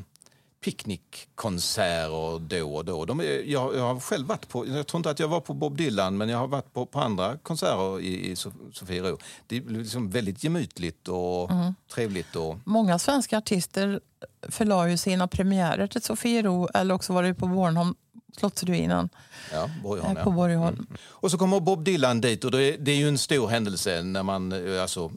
picknickkonserter 0.61 2.39
då 2.39 2.75
och 2.75 2.85
då. 2.85 3.05
De 3.05 3.21
är, 3.21 3.43
jag, 3.51 3.77
jag 3.77 3.83
har 3.95 4.01
själv 4.01 4.27
varit 4.27 4.49
på, 4.49 4.67
jag 4.67 4.87
tror 4.87 4.99
inte 4.99 5.11
att 5.11 5.19
jag 5.19 5.29
var 5.29 5.41
på 5.41 5.55
Bob 5.55 5.77
Dylan, 5.77 6.17
men 6.17 6.29
jag 6.29 6.39
har 6.39 6.47
varit 6.49 6.73
på, 6.73 6.87
på 6.87 7.01
andra 7.01 7.39
konserter 7.39 8.01
i, 8.01 8.31
i 8.31 8.35
So- 8.35 8.73
Sofiero. 8.73 9.19
Det 9.47 9.57
är 9.57 9.61
liksom 9.63 10.11
väldigt 10.11 10.45
gemytligt 10.45 11.09
och 11.09 11.51
trevligt. 11.95 12.37
Och, 12.37 12.59
Många 12.65 12.99
svenska 12.99 13.39
artister 13.39 14.01
förlade 14.49 14.91
ju 14.91 14.97
sina 14.97 15.29
premiärer 15.29 15.87
till 15.87 16.03
Sofiero 16.03 16.69
eller 16.75 16.95
också 16.95 17.13
var 17.13 17.23
det 17.23 17.35
på 17.35 17.47
Bornholm, 17.47 17.95
Slottsruinen 18.37 19.09
ja, 19.53 19.71
Borgholm, 19.83 20.13
eh, 20.13 20.19
ja. 20.19 20.25
på 20.25 20.31
Borgholm. 20.31 20.87
Och 21.09 21.31
så 21.31 21.39
kommer 21.39 21.61
Bob 21.61 21.85
Dylan 21.85 22.21
dit 22.21 22.45
och 22.45 22.51
det 22.51 22.63
är, 22.63 22.79
det 22.79 22.91
är 22.93 22.97
ju 22.97 23.09
en 23.09 23.19
stor 23.19 23.49
händelse 23.49 24.03
när 24.03 24.23
man, 24.23 24.53
eh, 24.53 24.83
alltså 24.83 25.11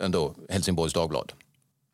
ändå 0.00 0.34
Helsingborgs 0.48 0.92
Dagblad. 0.92 1.32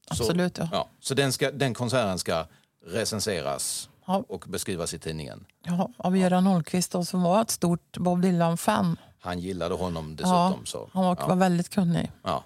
Absolut, 0.08 0.56
Så, 0.56 0.62
ja. 0.62 0.68
ja, 0.72 0.88
så 1.00 1.14
den, 1.14 1.32
ska, 1.32 1.50
den 1.50 1.74
konserten 1.74 2.18
ska 2.18 2.46
recenseras 2.86 3.88
Ja. 4.06 4.24
och 4.28 4.44
beskrivas 4.48 4.94
i 4.94 4.98
tidningen. 4.98 5.44
Ja, 5.62 5.90
av 5.96 6.16
Göran 6.16 6.46
Holmqvist 6.46 6.92
då, 6.92 7.04
som 7.04 7.22
var 7.22 7.42
ett 7.42 7.50
stort 7.50 7.96
Bob 7.98 8.22
Dylan-fan. 8.22 8.96
Han 9.20 9.38
gillade 9.40 9.74
honom 9.74 10.16
dessutom. 10.16 10.66
så, 10.66 10.88
han 10.92 11.04
var, 11.04 11.16
ja, 11.20 11.26
var 11.26 11.36
väldigt 11.36 11.68
kunnig. 11.68 12.12
ja. 12.22 12.44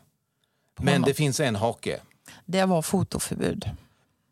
Men 0.79 0.89
honom. 0.95 1.07
det 1.09 1.15
finns 1.15 1.41
en 1.41 1.57
hake. 1.57 2.01
Det 2.45 2.65
var 2.65 2.83
fotoförbud. 2.83 3.71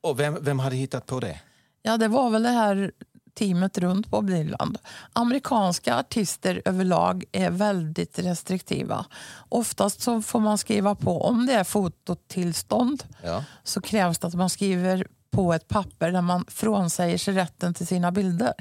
Och 0.01 0.21
vem, 0.21 0.39
vem 0.41 0.59
hade 0.59 0.77
hittat 0.77 1.07
på 1.07 1.21
det? 1.21 1.41
Ja, 1.83 1.97
det 1.97 2.09
var 2.09 2.31
väl 2.31 2.43
det 2.43 2.49
här 2.49 2.93
teamet 3.35 3.79
runt 3.79 4.07
Bob 4.09 4.27
Dylan. 4.27 4.77
Amerikanska 5.13 5.97
artister 5.99 6.63
överlag 6.65 7.25
är 7.33 7.51
väldigt 7.51 8.19
restriktiva. 8.19 9.07
Oftast 9.49 10.01
så 10.01 10.23
får 10.23 10.41
man 10.41 10.59
skriva 10.59 10.95
på, 10.95 11.23
om 11.23 11.47
det 11.47 11.53
är 11.53 11.65
fototillstånd 11.65 13.05
Ja. 13.23 13.45
så 13.65 13.81
krävs 13.81 14.19
det 14.19 14.27
att 14.27 14.35
man 14.35 14.51
skriver 14.51 15.07
på 15.31 15.53
ett 15.53 15.69
papper 15.69 16.13
där 16.13 16.23
man 16.23 16.45
frånsäger 16.49 17.19
sig 17.19 17.35
rätten 17.35 17.75
till 17.75 17.87
sina 17.87 18.13
bilder. 18.13 18.55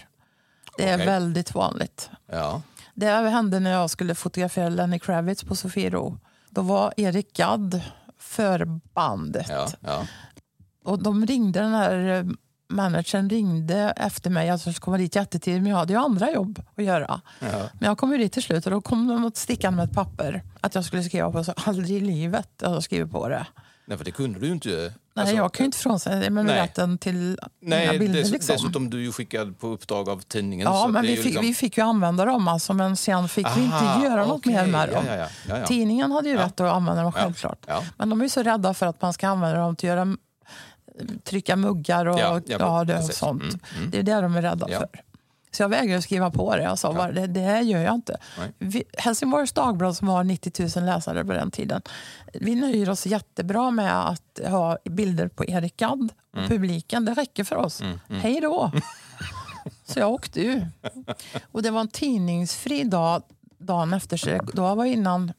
Det 0.78 0.90
är 0.90 0.96
Okej. 0.96 1.06
väldigt 1.06 1.56
vanligt. 1.56 2.10
Ja. 2.32 2.62
Det 2.94 3.08
hände 3.08 3.60
när 3.60 3.72
jag 3.72 3.90
skulle 3.90 4.16
fotografera 4.16 4.70
Lenny 4.70 5.00
Kravitz 5.00 5.44
på 5.44 5.56
Sofiero. 5.56 6.20
Då 6.50 6.62
var 6.62 6.94
Erik 6.98 7.34
Gadd 7.38 7.82
för 8.20 8.66
bandet. 8.94 9.50
Ja. 9.50 9.68
Ja. 9.80 10.08
Och 10.84 11.04
de 11.04 11.26
ringde, 11.26 11.60
den 11.60 11.74
här 11.74 12.10
eh, 12.10 12.26
managern 12.70 13.30
ringde 13.30 13.94
efter 13.98 14.30
mig 14.30 14.48
jag 14.48 14.60
skulle 14.60 14.74
komma 14.74 14.98
dit 14.98 15.16
jättetidigt 15.16 15.62
men 15.64 15.72
jag 15.72 15.78
hade 15.78 15.94
ju 15.94 16.00
andra 16.00 16.32
jobb 16.32 16.64
att 16.76 16.84
göra. 16.84 17.22
Ja. 17.40 17.70
Men 17.74 17.88
jag 17.90 17.98
kom 17.98 18.12
ju 18.12 18.18
dit 18.18 18.34
till 18.34 18.44
slut 18.44 18.66
och 18.66 18.72
då 18.72 18.82
kom 18.82 19.08
de 19.08 19.26
att 19.26 19.38
sticka 19.38 19.72
med 19.72 19.86
ett 19.86 19.96
papper 19.96 20.44
att 20.62 20.76
jag 20.76 20.86
skulle 20.86 21.04
skriva 21.04 21.32
på. 21.32 21.44
Så 21.44 21.54
aldrig 21.66 21.92
i 21.92 22.00
livet 22.00 22.64
att 22.64 22.72
jag 22.72 22.84
skriver 22.84 23.06
på 23.08 23.30
det. 23.30 23.46
Nej, 23.86 23.98
för 23.98 24.06
det 24.06 24.12
kunde 24.12 24.40
du 24.40 24.46
ju 24.46 24.54
inte. 24.54 24.94
Nej, 25.18 25.22
Alltså, 25.22 25.36
jag 25.36 25.54
kan 25.54 25.64
ju 25.64 25.66
inte 25.66 25.78
frånsäga 25.78 26.30
mig 26.30 26.44
rätten 26.46 26.98
till 26.98 27.14
mina 27.16 27.38
Nej, 27.62 28.00
bilder. 28.00 28.20
dess, 28.20 28.32
liksom. 28.32 28.54
dessutom 28.56 28.90
du 28.90 28.98
är 28.98 29.02
ju 29.02 29.12
skickad 29.12 29.60
på 29.60 29.68
uppdrag 29.68 30.10
av 30.10 30.22
tidningen. 30.22 30.66
Ja, 30.66 30.88
men 30.88 31.02
vi 31.02 31.16
fick, 31.16 31.26
liksom- 31.26 31.42
vi 31.42 31.54
fick 31.54 31.78
ju 31.78 31.84
använda 31.84 32.26
dem 32.26 32.48
alltså, 32.48 32.74
men 32.74 32.96
sen 32.98 33.30
fick 33.30 33.48
vi 33.58 33.66
Aha, 33.66 33.94
inte 33.96 34.08
göra 34.08 34.26
något 34.26 34.46
mer 34.46 34.66
med 34.68 34.90
dem. 34.90 35.04
Ja, 35.08 35.16
ja, 35.16 35.28
ja. 35.60 35.66
Tidningen 35.66 36.12
hade 36.12 36.30
ju 36.30 36.38
rätt 36.38 36.60
att 36.60 36.74
använda 36.74 37.04
dem 37.04 37.12
självklart. 37.12 37.66
Men 37.98 38.10
de 38.10 38.20
är 38.22 38.26
ju 38.26 38.30
så 38.30 38.44
rädda 38.44 38.74
för 38.74 38.86
att 38.86 39.02
man 39.02 39.14
ska 39.14 39.28
använda 39.28 39.60
dem 39.60 39.76
till 39.76 39.90
att 39.90 39.98
göra, 39.98 40.18
trycka 41.24 41.56
muggar 41.56 42.06
och 42.06 42.20
Ja, 42.20 42.42
ja, 42.46 42.58
ja, 42.60 42.84
det, 42.84 42.98
och 42.98 43.04
sånt. 43.04 43.42
Mm, 43.44 43.60
mm. 43.78 43.92
Det 43.92 43.98
är 44.00 44.04
det 44.04 44.22
de 44.22 44.36
är 44.36 44.42
rädda 44.42 44.68
Ja. 44.70 44.80
för. 44.80 44.90
Så 45.58 45.64
jag 45.64 45.70
vägrade 45.70 46.02
skriva 46.02 46.32
på 46.32 46.56
det. 46.56 46.64
Jag 46.64 46.80
sa 46.80 46.94
bara, 46.94 47.12
det, 47.12 47.28
det 47.28 47.40
här 47.40 47.62
gör 47.62 47.82
jag 47.82 47.96
inte. 47.96 48.18
Vi, 48.60 48.84
Helsingborgs 48.98 49.52
Dagblad 49.54 49.98
som 49.98 50.08
har 50.08 50.24
90 50.24 50.70
000 50.78 50.86
läsare 50.86 51.26
på 51.26 51.34
den 51.34 51.52
tiden. 51.52 51.82
Vi 52.34 52.56
nöjer 52.56 52.90
oss 52.90 53.06
jättebra 53.06 53.72
med 53.72 54.08
att 54.10 54.40
ha 54.48 54.78
bilder 54.84 55.28
på 55.28 55.46
Erik 55.46 55.78
Gadd 55.78 56.10
och 56.32 56.38
Mm. 56.38 56.50
publiken. 56.50 57.06
Det 57.06 57.14
räcker 57.14 57.44
för 57.44 57.56
oss. 57.56 57.82
Hej 58.10 58.42
då! 58.42 58.72
Så 59.86 60.00
jag 60.00 60.12
åkte 60.12 60.42
ju. 60.42 60.66
Och 61.52 61.64
det 61.64 61.72
var 61.72 61.82
en 61.82 61.88
tidningsfri 61.88 62.84
dag 62.84 63.24
dagen 63.58 63.94
efter. 63.94 64.18
Så 64.18 64.30
då 64.54 64.76
var 64.76 64.86
innan 64.86 65.34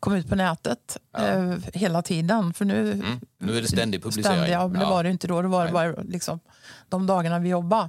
kom 0.00 0.14
ut 0.14 0.28
på 0.28 0.34
nätet 0.34 0.98
eh, 1.18 1.54
hela 1.72 2.02
tiden. 2.02 2.54
För 2.54 2.64
nu, 2.64 2.92
Mm. 2.92 3.20
Nu 3.38 3.56
är 3.58 3.62
det 3.62 3.68
ständig 3.68 4.02
publicering. 4.02 4.36
Ständiga, 4.36 4.68
men 4.68 4.72
det 4.78 4.84
Ja. 4.84 4.90
var 4.90 5.04
det 5.04 5.10
inte 5.10 5.26
då. 5.28 5.42
Det 5.42 5.48
var 5.48 5.64
Nej. 5.64 5.72
bara 5.72 5.92
liksom, 6.02 6.40
de 6.88 7.06
dagarna 7.06 7.38
vi 7.38 7.48
jobbade. 7.48 7.88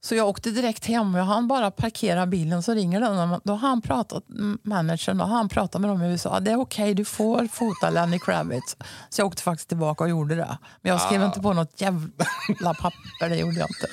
Så 0.00 0.14
jag 0.14 0.28
åkte 0.28 0.50
direkt 0.50 0.86
hem 0.86 1.14
och 1.14 1.20
jag 1.20 1.24
hann 1.24 1.48
bara 1.48 1.70
parkera 1.70 2.26
bilen 2.26 2.62
så 2.62 2.74
ringer 2.74 3.00
den. 3.00 3.40
Då 3.44 3.52
har 3.52 3.68
han 3.68 3.82
pratat, 3.82 4.24
managern, 4.62 5.20
och 5.20 5.28
han 5.28 5.48
pratat 5.48 5.80
med 5.80 5.90
dem 5.90 6.02
i 6.02 6.06
USA. 6.10 6.40
Det 6.40 6.50
är 6.50 6.60
okej, 6.60 6.94
du 6.94 7.04
får 7.04 7.46
fota 7.46 7.90
Lenny 7.90 8.18
Kravitz. 8.18 8.76
Så 9.10 9.20
jag 9.20 9.26
åkte 9.26 9.42
faktiskt 9.42 9.68
tillbaka 9.68 10.04
och 10.04 10.10
gjorde 10.10 10.34
det. 10.34 10.58
Men 10.82 10.92
jag 10.92 11.00
skrev 11.00 11.22
Ah. 11.22 11.26
inte 11.26 11.40
på 11.40 11.52
något 11.52 11.80
jävla 11.80 12.74
papper, 12.74 13.28
det 13.28 13.36
gjorde 13.36 13.58
jag 13.58 13.68
inte. 13.70 13.88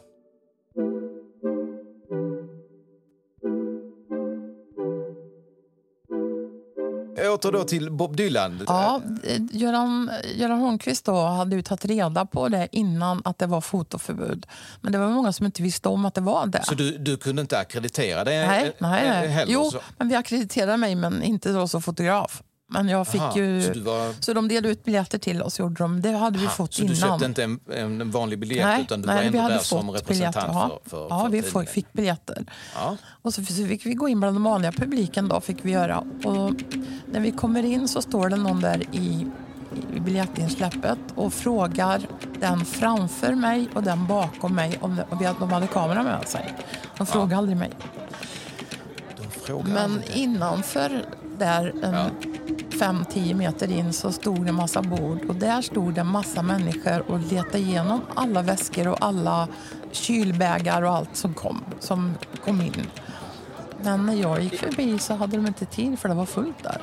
åter 7.28 7.52
då 7.52 7.64
till 7.64 7.90
Bob 7.90 8.16
Dylan. 8.16 8.64
Ja, 8.66 9.00
Göran, 9.52 10.10
Göran 10.34 10.58
Holmqvist 10.58 11.04
då 11.04 11.22
hade 11.22 11.56
ju 11.56 11.62
tagit 11.62 11.84
reda 11.84 12.26
på 12.26 12.48
det 12.48 12.68
innan 12.72 13.22
att 13.24 13.38
det 13.38 13.46
var 13.46 13.60
fotoförbud. 13.60 14.46
Men 14.80 14.92
det 14.92 14.98
var 14.98 15.08
många 15.08 15.32
som 15.32 15.46
inte 15.46 15.62
visste 15.62 15.88
om 15.88 16.04
att 16.04 16.14
det 16.14 16.20
var 16.20 16.46
det. 16.46 16.62
Så 16.64 16.74
du, 16.74 16.98
du 16.98 17.16
kunde 17.16 17.42
inte 17.42 17.58
akkreditera 17.58 18.24
det 18.24 18.46
Nej, 18.46 18.72
nej, 18.78 19.08
nej. 19.08 19.28
heller? 19.28 19.52
Jo, 19.52 19.70
så. 19.70 19.78
men 19.98 20.08
vi 20.08 20.14
ackrediterade 20.14 20.76
mig, 20.76 20.94
men 20.94 21.22
inte 21.22 21.52
då 21.52 21.68
som 21.68 21.82
fotograf. 21.82 22.42
Men 22.72 22.88
jag 22.88 23.08
fick 23.08 23.20
Aha, 23.20 23.36
ju... 23.36 23.60
så 23.62 23.66
Så, 23.66 23.72
du 23.74 23.80
var- 23.80 24.34
de 24.34 24.48
delade 24.48 24.68
ut 24.68 24.84
biljetter 24.84 25.18
till 25.18 25.42
oss. 25.42 25.58
Gjorde 25.58 25.74
de. 25.84 26.00
Det 26.02 26.12
hade 26.12 26.38
vi 26.38 26.44
Aha, 26.44 26.54
fått 26.54 26.74
så 26.74 26.80
du 26.82 26.86
innan. 26.86 26.96
köpte 26.96 27.24
inte 27.24 27.42
en, 27.44 27.60
en 27.74 28.10
vanlig 28.10 28.38
biljett 28.38 28.66
nej, 28.66 28.82
utan 28.82 29.00
du 29.02 29.06
nej, 29.06 29.14
var 29.16 29.22
vi 29.22 29.26
ändå 29.26 29.38
hade 29.40 29.54
där 29.54 29.60
som 29.60 29.86
fått 29.86 29.96
representant 29.96 30.34
biljetter. 30.34 30.52
Ja, 30.52 30.80
för, 30.84 30.90
för, 30.90 31.06
ja 31.10 31.20
för 31.24 31.28
vi 31.30 31.42
tidningen? 31.42 31.66
fick, 31.66 31.92
biljetter. 31.92 32.44
Ja. 32.74 32.96
Och 33.22 33.34
så 33.34 33.42
fick 33.42 33.86
vi 33.86 33.94
gå 33.94 34.08
in 34.08 34.20
bland 34.20 34.36
den 34.36 34.42
vanliga 34.42 34.72
publiken. 34.72 35.28
Då, 35.28 35.40
fick 35.40 35.56
vi 35.62 35.70
göra. 35.70 35.98
Och 36.24 36.52
när 37.12 37.20
vi 37.20 37.30
kommer 37.32 37.62
in 37.62 37.88
så 37.88 38.02
står 38.02 38.28
det 38.28 38.36
någon 38.36 38.60
där 38.60 38.82
i, 38.92 39.26
i 39.96 40.00
biljettinsläppet 40.00 40.98
och 41.14 41.32
frågar 41.34 42.02
den 42.40 42.64
framför 42.64 43.34
mig 43.34 43.68
och 43.74 43.82
den 43.82 44.06
bakom 44.06 44.54
mig 44.54 44.78
om 44.80 44.96
de, 45.10 45.18
vi- 45.18 45.44
hade 45.54 45.66
kamera 45.66 46.02
med 46.02 46.28
sig. 46.28 46.54
De 46.98 47.06
frågade 47.06 47.36
aldrig 47.36 47.56
mig. 47.56 47.70
Men 49.64 49.76
aldrig. 49.76 50.16
innanför 50.16 51.04
där, 51.38 51.74
en 51.82 51.94
Ja. 51.94 52.06
Fem, 52.80 53.04
tio 53.12 53.34
meter 53.34 53.72
in, 53.72 53.92
så 53.92 54.12
stod 54.12 54.42
det 54.42 54.48
en 54.48 54.54
massa 54.54 54.82
bord. 54.82 55.24
Och 55.28 55.34
där 55.34 55.62
stod 55.62 55.94
det 55.94 56.00
en 56.00 56.06
massa 56.06 56.42
människor 56.42 57.10
och 57.10 57.18
letade 57.32 57.58
igenom 57.58 58.00
alla 58.14 58.42
väskor 58.42 58.88
och 58.88 58.96
alla 59.00 59.48
kylbägar 59.92 60.82
och 60.82 60.90
allt 60.96 61.16
som 61.16 61.34
kom, 61.34 61.64
som 61.80 62.14
kom 62.44 62.60
in. 62.60 62.86
Men 63.82 64.06
när 64.06 64.14
jag 64.14 64.42
gick 64.42 64.58
förbi 64.58 64.98
så 64.98 65.14
hade 65.14 65.36
de 65.36 65.46
inte 65.46 65.64
tid 65.66 65.98
för 65.98 66.08
det 66.08 66.14
var 66.14 66.26
fullt 66.26 66.62
där. 66.62 66.80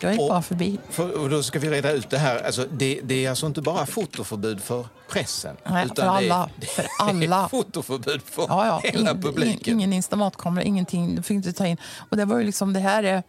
Så 0.00 0.06
jag 0.06 0.12
gick 0.12 0.20
Och- 0.22 0.28
bara 0.28 0.42
förbi. 0.42 0.78
För, 0.90 1.20
och 1.22 1.30
då 1.30 1.42
ska 1.42 1.58
vi 1.58 1.70
reda 1.70 1.92
ut 1.92 2.10
det 2.10 2.18
här. 2.18 2.42
Alltså, 2.46 2.66
det, 2.72 3.00
det 3.04 3.24
är 3.24 3.30
alltså 3.30 3.46
inte 3.46 3.62
bara 3.62 3.86
fotoförbud 3.86 4.60
för 4.62 4.86
pressen. 5.10 5.56
Nej, 5.70 5.84
utan 5.86 5.96
för 5.96 6.12
alla. 6.16 6.50
Det 6.60 6.66
För 6.66 6.86
alla. 6.98 7.48
fotoförbud 7.48 8.22
för 8.22 8.42
Ja, 8.48 8.66
ja. 8.66 8.80
hela 8.90 9.14
publiken. 9.14 9.74
ingen 9.74 9.92
instamatkamera, 9.92 10.64
ingenting. 10.64 11.16
Du 11.16 11.22
fick 11.22 11.34
inte 11.34 11.52
ta 11.52 11.66
in. 11.66 11.76
Och 12.10 12.16
det 12.16 12.24
var 12.24 12.38
ju 12.38 12.44
liksom, 12.44 12.72
det 12.72 12.80
här 12.80 13.02
är 13.02 13.22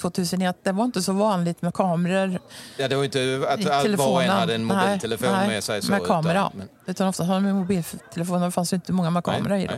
2001, 0.00 0.56
det 0.62 0.72
var 0.72 0.84
inte 0.84 1.02
så 1.02 1.12
vanligt 1.12 1.62
med 1.62 1.74
kameror 1.74 2.38
Ja, 2.76 2.88
det 2.88 2.96
var 2.96 3.04
inte 3.04 3.46
att 3.48 3.66
all, 3.66 3.96
var 3.96 4.08
och 4.08 4.22
en 4.22 4.30
hade 4.30 4.54
en 4.54 4.64
mobiltelefon 4.64 5.32
nej, 5.32 5.48
med 5.48 5.64
sig. 5.64 5.82
Så, 5.82 5.90
med 5.90 6.06
kamera. 6.06 6.40
Utan, 6.40 6.58
men, 6.58 6.68
Utan 6.86 7.08
ofta 7.08 7.24
hade 7.24 7.40
de 7.40 7.46
en 7.46 7.56
mobiltelefon, 7.56 8.40
det 8.40 8.50
fanns 8.50 8.72
ju 8.72 8.74
inte 8.74 8.92
många 8.92 9.10
med 9.10 9.24
kamera 9.24 9.60
i 9.60 9.66
dem. 9.66 9.76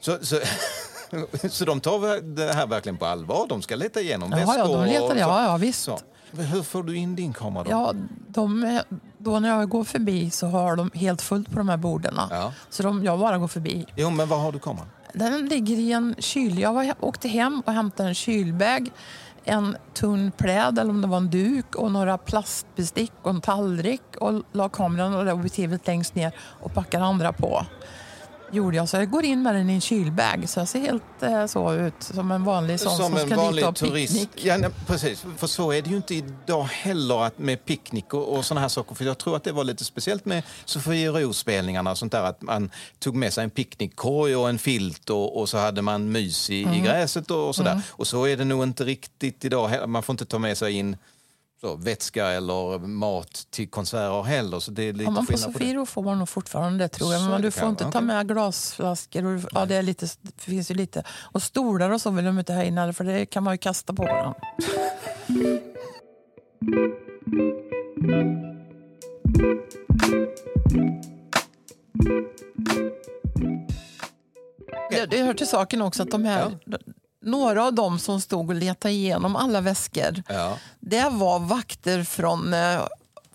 Så, 0.00 0.18
så, 0.22 0.40
så 1.50 1.64
de 1.64 1.80
tar 1.80 2.22
det 2.36 2.52
här 2.52 2.66
verkligen 2.66 2.96
på 2.96 3.06
allvar? 3.06 3.46
De 3.48 3.62
ska 3.62 3.76
leta 3.76 4.00
igenom 4.00 4.30
Ja, 4.30 4.36
väskor? 4.36 4.56
ja, 4.58 4.66
de 4.66 4.84
letar, 4.84 5.16
ja, 5.16 5.44
ja 5.44 5.56
visst. 5.56 5.82
Så. 5.82 5.98
Hur 6.32 6.62
får 6.62 6.82
du 6.82 6.96
in 6.96 7.16
din 7.16 7.32
kamera 7.32 7.64
då? 7.64 7.70
Ja, 7.70 7.92
de, 8.28 8.80
då 9.18 9.40
när 9.40 9.48
jag 9.48 9.68
går 9.68 9.84
förbi 9.84 10.30
så 10.30 10.46
har 10.46 10.76
de 10.76 10.90
helt 10.94 11.22
fullt 11.22 11.50
på 11.50 11.58
de 11.58 11.68
här 11.68 11.76
borden. 11.76 12.14
Ja. 12.30 12.52
Så 12.70 12.82
de, 12.82 13.04
jag 13.04 13.18
bara 13.18 13.38
går 13.38 13.48
förbi. 13.48 13.86
Jo, 13.96 14.10
men 14.10 14.28
var 14.28 14.38
har 14.38 14.52
du 14.52 14.58
kameran? 14.58 14.88
Den 15.14 15.46
ligger 15.46 15.76
i 15.76 15.92
en 15.92 16.14
kyl. 16.18 16.58
Jag 16.58 16.72
var, 16.72 16.94
åkte 17.00 17.28
hem 17.28 17.62
och 17.66 17.72
hämtade 17.72 18.08
en 18.08 18.14
kylbag, 18.14 18.90
en 19.44 19.76
tunn 19.94 20.32
pläd 20.36 20.78
eller 20.78 20.90
om 20.90 21.00
det 21.00 21.08
var 21.08 21.16
en 21.16 21.30
duk 21.30 21.74
och 21.74 21.90
några 21.90 22.18
plastbestick 22.18 23.12
och 23.22 23.30
en 23.30 23.40
tallrik 23.40 24.02
och 24.16 24.42
la 24.52 24.68
kameran 24.68 25.14
och 25.14 25.24
det 25.24 25.32
objektivet 25.32 25.86
längst 25.86 26.14
ner 26.14 26.32
och 26.38 26.74
packade 26.74 27.04
andra 27.04 27.32
på. 27.32 27.66
Gjorde 28.52 28.76
jag. 28.76 28.88
Så 28.88 28.96
jag 28.96 29.10
går 29.10 29.24
in 29.24 29.42
med 29.42 29.54
den 29.54 29.70
i 29.70 29.72
en 29.72 29.80
kylbag 29.80 30.48
så 30.48 30.60
jag 30.60 30.68
ser 30.68 30.80
helt 30.80 31.22
eh, 31.22 31.46
så 31.46 31.74
ut 31.74 31.94
som 32.00 32.30
en 32.30 32.44
vanlig 32.44 32.80
sån 32.80 32.96
som, 32.96 33.04
Som 33.04 33.14
en 33.14 33.18
ska 33.20 33.28
dit 33.28 33.36
och 33.38 33.44
vanlig 33.44 33.74
turist. 33.74 34.12
picknick. 34.14 34.44
Ja, 34.44 34.56
nej, 34.56 34.70
precis. 34.86 35.24
För 35.36 35.46
så 35.46 35.72
är 35.72 35.82
det 35.82 35.90
ju 35.90 35.96
inte 35.96 36.14
idag 36.14 36.64
heller 36.64 37.24
att 37.24 37.38
med 37.38 37.64
picknick 37.64 38.14
och, 38.14 38.36
och 38.36 38.44
såna 38.44 38.60
här 38.60 38.68
saker. 38.68 38.94
För 38.94 39.04
jag 39.04 39.18
tror 39.18 39.36
att 39.36 39.44
det 39.44 39.52
var 39.52 39.64
lite 39.64 39.84
speciellt 39.84 40.24
med 40.24 40.42
Sofiero-spelningarna 40.64 41.90
och 41.90 41.98
sånt 41.98 42.12
där. 42.12 42.22
Att 42.22 42.42
man 42.42 42.70
tog 42.98 43.14
med 43.14 43.32
sig 43.32 43.44
en 43.44 43.50
picknickkorg 43.50 44.36
och 44.36 44.48
en 44.48 44.58
filt 44.58 45.10
och, 45.10 45.40
och 45.40 45.48
så 45.48 45.58
hade 45.58 45.82
man 45.82 46.12
mys 46.12 46.50
i, 46.50 46.62
Mm. 46.62 46.74
i 46.74 46.80
gräset 46.80 47.30
och, 47.30 47.48
och 47.48 47.54
sådär. 47.56 47.80
Och 47.90 48.06
så 48.06 48.24
är 48.26 48.36
det 48.36 48.44
nog 48.44 48.62
inte 48.62 48.84
riktigt 48.84 49.44
idag. 49.44 49.68
heller. 49.68 49.86
Man 49.86 50.02
får 50.02 50.12
inte 50.12 50.24
ta 50.24 50.38
med 50.38 50.58
sig 50.58 50.72
in 50.72 50.96
så, 51.60 51.76
vätska 51.76 52.26
eller 52.26 52.78
mat 52.78 53.46
till 53.50 53.70
konserter 53.70 54.22
heller. 54.22 54.60
Så 54.60 54.70
det 54.70 54.82
är 54.82 54.92
lite 54.92 55.04
Ja, 55.04 55.10
men 55.10 55.26
på. 55.26 55.38
Sofiero 55.38 55.86
får 55.86 56.02
man 56.02 56.18
nog 56.18 56.28
fortfarande 56.28 56.84
det 56.84 56.88
tror 56.88 57.12
jag. 57.12 57.22
Så 57.22 57.28
Men 57.28 57.42
du 57.42 57.50
får 57.50 57.68
inte 57.68 57.90
ta 57.90 58.00
med 58.00 58.28
glasflaskor. 58.28 59.24
Och, 59.24 59.40
ja, 59.52 59.66
det, 59.66 59.74
är 59.74 59.82
lite, 59.82 60.06
det 60.22 60.40
finns 60.40 60.70
ju 60.70 60.74
lite. 60.74 61.04
Och 61.10 61.42
stolar 61.42 61.90
och 61.90 62.00
så 62.00 62.10
vill 62.10 62.24
de 62.24 62.38
inte 62.38 62.52
ha 62.52 62.62
in 62.62 62.94
för 62.94 63.04
det 63.04 63.26
kan 63.26 63.42
man 63.42 63.54
ju 63.54 63.58
kasta 63.58 63.92
på 63.92 64.02
varandra. 64.02 64.34
Det, 74.90 75.06
det 75.10 75.22
hör 75.22 75.34
till 75.34 75.48
saken 75.48 75.82
också 75.82 76.02
att 76.02 76.10
de 76.10 76.24
här, 76.24 76.58
några 77.22 77.64
av 77.64 77.74
dem 77.74 77.98
som 77.98 78.20
stod 78.20 78.48
och 78.48 78.54
letade 78.54 78.94
igenom 78.94 79.36
alla 79.36 79.60
väskor 79.60 80.22
Ja. 80.28 80.56
Det 80.90 81.08
var 81.10 81.38
vakter 81.38 82.04
från, 82.04 82.54
eh, 82.54 82.80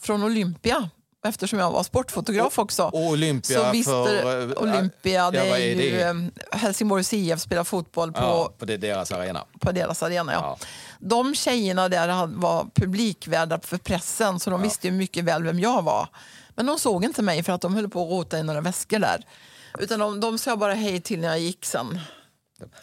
från 0.01 0.23
Olympia. 0.23 0.89
eftersom 1.25 1.59
jag 1.59 1.71
var 1.71 1.83
sportfotograf 1.83 2.59
också. 2.59 2.89
Olympia 2.93 3.59
så 3.65 3.71
visste 3.71 3.91
för... 3.91 4.41
eh, 4.51 4.57
Olympia, 4.63 5.31
det 5.31 5.37
ja, 5.47 5.57
är, 5.57 5.59
ju 5.59 5.75
det? 5.75 6.01
eh, 6.01 6.15
Helsingborgs 6.59 7.13
IF 7.13 7.39
spelar 7.39 7.63
fotboll 7.63 8.11
på, 8.13 8.19
Ja, 8.21 8.51
på 8.57 8.65
deras 8.65 9.11
arena. 9.11 9.45
på 9.59 9.71
deras 9.71 10.03
arena. 10.03 10.33
Ja. 10.33 10.39
Ja. 10.59 10.67
De 10.99 11.35
tjejerna 11.35 11.89
där 11.89 12.25
var 12.27 12.65
publikvärdar 12.75 13.59
för 13.63 13.77
pressen 13.77 14.39
så 14.39 14.49
de 14.49 14.61
visste 14.61 14.87
ju 14.87 14.93
mycket 14.93 15.23
väl 15.23 15.43
vem 15.43 15.59
jag 15.59 15.81
var. 15.81 16.07
Men 16.55 16.65
de 16.65 16.79
såg 16.79 17.03
inte 17.05 17.21
mig 17.21 17.43
för 17.43 17.53
att 17.53 17.61
de 17.61 17.75
höll 17.75 17.89
på 17.89 18.03
att 18.03 18.09
rota 18.09 18.39
i 18.39 18.43
några 18.43 18.61
väskor 18.61 18.99
där. 18.99 19.23
Utan 19.79 19.99
de, 19.99 20.19
de 20.19 20.37
sa 20.37 20.55
bara 20.57 20.73
hej 20.73 21.01
till 21.01 21.19
när 21.19 21.27
jag 21.27 21.39
gick 21.39 21.65
sen. 21.65 21.99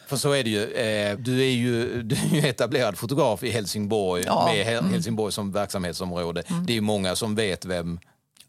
För 0.06 0.16
så 0.16 0.32
är 0.32 0.44
det 0.44 0.50
ju. 0.50 0.62
Eh, 0.72 1.18
du, 1.18 1.40
är 1.42 1.50
ju 1.50 2.02
du 2.02 2.14
är 2.16 2.26
ju 2.42 2.48
etablerad 2.48 2.98
fotograf 2.98 3.42
i 3.42 3.50
Helsingborg 3.50 4.22
Ja. 4.26 4.42
Mm. 4.50 4.56
med 4.56 4.66
Hel- 4.66 4.84
Helsingborg 4.84 5.32
som 5.32 5.52
verksamhetsområde. 5.52 6.42
Det 6.66 6.76
är 6.76 6.80
många 6.80 7.16
som 7.16 7.34
vet 7.34 7.64
vem, 7.64 8.00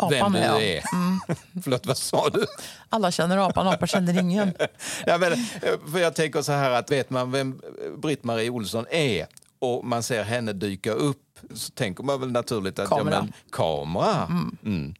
vem 0.09 0.31
du 0.31 0.39
är 0.39 0.61
är. 0.61 0.83
Förlåt, 1.63 1.85
vad 1.85 1.97
sa 1.97 2.29
du? 2.29 2.45
Alla 2.89 3.11
känner 3.11 3.37
apan, 3.49 3.67
apan 3.67 3.87
känner 3.87 4.19
ingen. 4.19 4.53
Ja, 5.05 5.17
men, 5.17 5.31
eh, 5.33 5.91
för 5.91 5.99
jag 5.99 6.15
tänker 6.15 6.41
så 6.41 6.51
här 6.51 6.71
att 6.71 6.91
vet 6.91 7.09
man 7.09 7.31
vem 7.31 7.61
Britt-Marie 8.01 8.49
Olsson 8.49 8.85
är 8.91 9.27
och 9.59 9.85
man 9.85 10.03
ser 10.03 10.23
henne 10.23 10.53
dyka 10.53 10.91
upp 10.91 11.19
så 11.53 11.71
tänker 11.71 12.03
man 12.03 12.19
väl 12.19 12.31
naturligt 12.31 12.79
att 12.79 12.89
Kamera. 12.89 13.15
Ja, 13.15 13.21
men, 13.21 13.33
kamera. 13.51 14.25
Mm. 14.65 14.93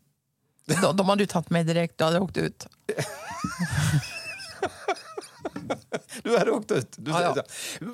De, 0.81 0.97
de 0.97 1.09
hade 1.09 1.23
ju 1.23 1.27
tagit 1.27 1.49
mig 1.49 1.63
direkt, 1.63 1.97
då 1.97 2.05
hade 2.05 2.15
jag 2.17 2.23
åkt 2.23 2.37
ut. 2.37 2.67
Du 6.23 6.37
hade 6.37 6.51
åkt 6.51 6.71
ut. 6.71 6.87
Du, 6.97 7.11
Ja, 7.11 7.33
ja. 7.35 7.43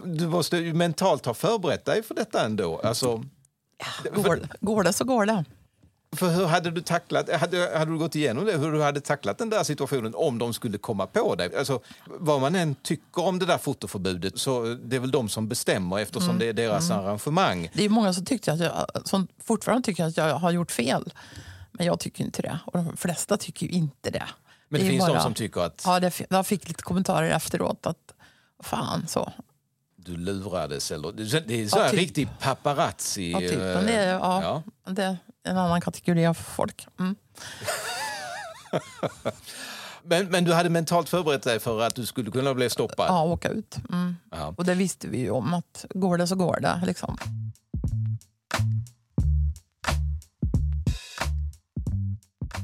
du 0.05 0.27
måste 0.27 0.57
ju 0.57 0.73
mentalt 0.73 1.25
ha 1.25 1.33
förberett 1.33 1.85
dig 1.85 2.03
för 2.03 2.15
detta 2.15 2.45
ändå. 2.45 2.79
Alltså, 2.83 3.23
Går, 4.15 4.39
går 4.61 4.83
det 4.83 4.93
så 4.93 5.03
går 5.03 5.25
det. 5.25 5.45
För 6.15 6.29
hur 6.29 6.45
hade 6.45 6.71
du 6.71 6.81
tacklat, 6.81 7.29
hade, 7.39 7.71
hade 7.77 7.91
du 7.91 7.97
gått 7.97 8.15
igenom 8.15 8.45
det, 8.45 8.57
hur 8.57 8.71
du 8.71 8.81
hade 8.81 9.01
tacklat 9.01 9.37
den 9.37 9.49
där 9.49 9.63
situationen 9.63 10.15
om 10.15 10.37
de 10.37 10.53
skulle 10.53 10.77
komma 10.77 11.07
på 11.07 11.35
dig? 11.35 11.55
Alltså, 11.55 11.81
vad 12.05 12.41
man 12.41 12.55
än 12.55 12.75
tycker 12.75 13.21
om 13.23 13.39
det 13.39 13.45
där 13.45 13.57
fotoförbudet 13.57 14.37
så 14.39 14.63
det 14.83 14.95
är 14.95 14.99
väl 14.99 15.11
de 15.11 15.29
som 15.29 15.47
bestämmer 15.47 15.99
eftersom 15.99 16.29
Mm. 16.29 16.39
det 16.39 16.45
är 16.45 16.53
deras 16.53 16.91
arrangemang. 16.91 17.69
Det 17.73 17.85
är 17.85 17.89
många 17.89 18.13
som, 18.13 18.25
tyckte 18.25 18.53
att 18.53 18.59
jag, 18.59 18.87
som 19.05 19.27
fortfarande 19.43 19.85
tycker 19.85 20.05
att 20.05 20.17
jag 20.17 20.35
har 20.35 20.51
gjort 20.51 20.71
fel. 20.71 21.13
Men 21.71 21.85
jag 21.85 21.99
tycker 21.99 22.23
inte 22.23 22.41
det. 22.41 22.59
Och 22.65 22.73
de 22.73 22.97
flesta 22.97 23.37
tycker 23.37 23.67
inte 23.67 24.09
det. 24.09 24.27
Men 24.69 24.81
det, 24.81 24.87
finns 24.87 24.99
bara- 25.07 25.13
de 25.13 25.21
som 25.23 25.33
tycker 25.33 25.61
att 25.61 25.83
Ja, 25.85 25.99
det, 25.99 26.21
jag 26.29 26.47
fick 26.47 26.67
lite 26.67 26.83
kommentarer 26.83 27.29
efteråt 27.29 27.85
att 27.87 28.13
fan 28.63 29.07
så. 29.07 29.33
du 29.95 30.17
lurades. 30.17 30.91
Eller, 30.91 31.11
det 31.47 31.61
är 31.61 31.67
så 31.67 31.77
Ja, 31.79 31.89
typ. 31.89 31.99
riktig 31.99 32.29
paparazzi. 32.39 33.31
Ja, 33.31 33.39
typ. 33.39 33.51
eh, 33.51 33.57
Men 33.59 33.85
det, 33.85 33.93
är, 33.95 34.13
ja, 34.13 34.63
ja. 34.85 34.91
det 34.91 35.03
är 35.03 35.17
en 35.43 35.57
annan 35.57 35.81
kategori 35.81 36.25
av 36.27 36.33
folk. 36.33 36.87
Mm. 36.99 37.15
Men, 40.03 40.25
men 40.27 40.43
du 40.43 40.53
hade 40.53 40.69
mentalt 40.69 41.09
förberett 41.09 41.43
dig 41.43 41.59
för 41.59 41.81
att 41.81 41.95
du 41.95 42.05
skulle 42.05 42.31
kunna 42.31 42.53
bli 42.53 42.69
stoppad? 42.69 43.05
Ja, 43.09 43.23
åka 43.23 43.49
ut. 43.49 43.77
Mm. 43.91 44.15
Och 44.57 44.65
det 44.65 44.73
visste 44.73 45.07
vi 45.07 45.17
ju 45.19 45.29
om 45.29 45.53
att 45.53 45.85
går 45.89 46.17
det 46.17 46.27
så 46.27 46.35
går 46.35 46.59
det. 46.61 46.81
Liksom. 46.85 47.17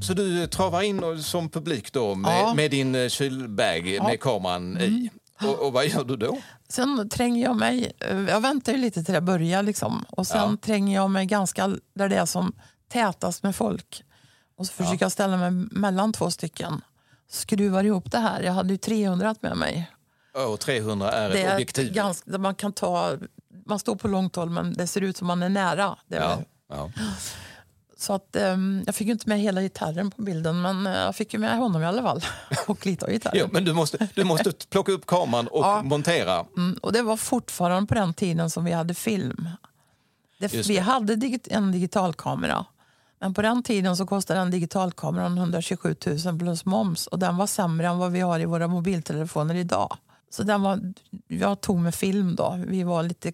Så 0.08 0.14
du 0.14 0.48
travar 0.48 0.82
in 0.82 1.24
som 1.24 1.50
publik 1.50 1.94
då 1.94 2.16
med, 2.16 2.40
Ja. 2.42 2.54
med 2.54 2.72
din 2.72 2.96
eh, 2.96 3.08
kylbag 3.10 3.88
Ja. 3.88 3.94
Mm. 3.96 4.06
med 4.06 4.20
kameran 4.20 4.78
i? 4.78 5.10
Och, 5.42 5.66
och 5.68 5.74
vad 5.74 5.88
gör 5.88 6.04
du 6.04 6.16
då? 6.18 6.38
Sen 6.70 7.10
tränger 7.10 7.44
jag 7.44 7.56
mig, 7.56 7.92
eh, 8.00 8.20
jag 8.20 8.42
väntar 8.42 8.74
lite 8.74 9.04
till 9.04 9.14
det 9.14 9.22
börjar 9.22 9.64
liksom. 9.64 10.06
Och 10.10 10.28
sen 10.28 10.52
Ja. 10.52 10.58
tränger 10.62 10.96
jag 10.96 11.10
mig 11.12 11.26
ganska 11.26 11.68
där 11.96 12.10
det 12.10 12.16
är 12.16 12.26
som 12.26 12.54
tätast 12.92 13.44
med 13.44 13.56
folk. 13.56 14.04
Och 14.58 14.68
så 14.68 14.74
försöker 14.74 15.06
jag 15.06 15.12
ställa 15.12 15.38
mig 15.38 15.52
mellan 15.72 16.14
två 16.14 16.32
stycken. 16.32 16.82
Skruvar 17.30 17.84
ihop 17.84 18.12
det 18.12 18.20
här. 18.20 18.42
Jag 18.42 18.54
hade 18.54 18.70
ju 18.74 18.78
300 18.78 19.36
med 19.42 19.58
mig. 19.58 19.92
Och 20.50 20.60
300 20.60 21.12
är 21.12 21.30
Det 21.30 21.40
ett 21.42 21.50
är 21.50 21.56
objektiv. 21.56 21.94
ganska, 21.94 22.32
där 22.32 22.40
man 22.40 22.56
kan 22.56 22.74
ta, 22.74 23.18
man 23.66 23.80
står 23.80 23.96
på 23.96 24.08
långt 24.08 24.36
håll 24.36 24.50
men 24.50 24.74
det 24.74 24.88
ser 24.88 25.02
ut 25.02 25.18
som 25.18 25.28
man 25.28 25.44
är 25.44 25.50
nära. 25.50 25.96
Det 26.08 26.16
är 26.16 26.22
Ja, 26.22 26.40
ja. 26.70 26.92
Så 27.98 28.14
att, 28.14 28.36
ehm, 28.36 28.84
jag 28.86 28.96
fick 28.96 29.08
ju 29.08 29.14
inte 29.14 29.30
med 29.30 29.40
hela 29.40 29.62
gitarren 29.62 30.12
på 30.12 30.22
bilden 30.22 30.62
men 30.62 30.88
eh, 30.88 30.94
jag 30.94 31.16
fick 31.16 31.34
ju 31.34 31.40
med 31.40 31.58
honom 31.58 31.82
i 31.82 31.86
alla 31.86 32.02
fall. 32.02 32.22
Och 32.68 32.86
lite 32.86 33.06
av 33.06 33.12
gitarren. 33.12 33.38
Jo, 33.40 33.48
men 33.52 33.66
du 33.66 33.74
måste, 33.74 34.08
du 34.16 34.24
måste 34.24 34.52
plocka 34.70 34.92
upp 34.92 35.06
kameran 35.06 35.48
och 35.48 35.64
Ja. 35.66 35.82
montera. 35.84 36.46
Mm, 36.58 36.78
och 36.82 36.94
det 36.94 37.02
var 37.02 37.18
fortfarande 37.18 37.88
på 37.88 37.94
den 37.96 38.14
tiden 38.14 38.50
som 38.50 38.64
vi 38.66 38.72
hade 38.72 38.94
film. 38.94 39.50
Det, 40.40 40.54
Just 40.54 40.70
vi 40.70 40.76
det. 40.76 40.82
hade 40.82 41.16
digit, 41.16 41.48
en 41.48 41.72
digitalkamera. 41.72 42.66
Men 43.20 43.34
på 43.34 43.42
den 43.42 43.64
tiden 43.64 43.98
så 43.98 44.06
kostade 44.06 44.40
den 44.40 44.52
digitalkameran 44.52 45.38
127 45.38 45.96
000 46.26 46.40
plus 46.40 46.66
moms. 46.66 47.08
Och 47.08 47.20
den 47.20 47.38
var 47.38 47.48
sämre 47.48 47.88
än 47.88 47.98
vad 47.98 48.12
vi 48.12 48.20
har 48.22 48.40
i 48.40 48.46
våra 48.46 48.68
mobiltelefoner 48.68 49.56
idag. 49.56 49.98
Så 50.36 50.44
den 50.44 50.62
var, 50.62 50.94
jag 51.28 51.62
tog 51.62 51.80
med 51.80 51.96
film 51.96 52.36
då. 52.36 52.60
Vi 52.68 52.84
var 52.84 53.04
lite, 53.04 53.32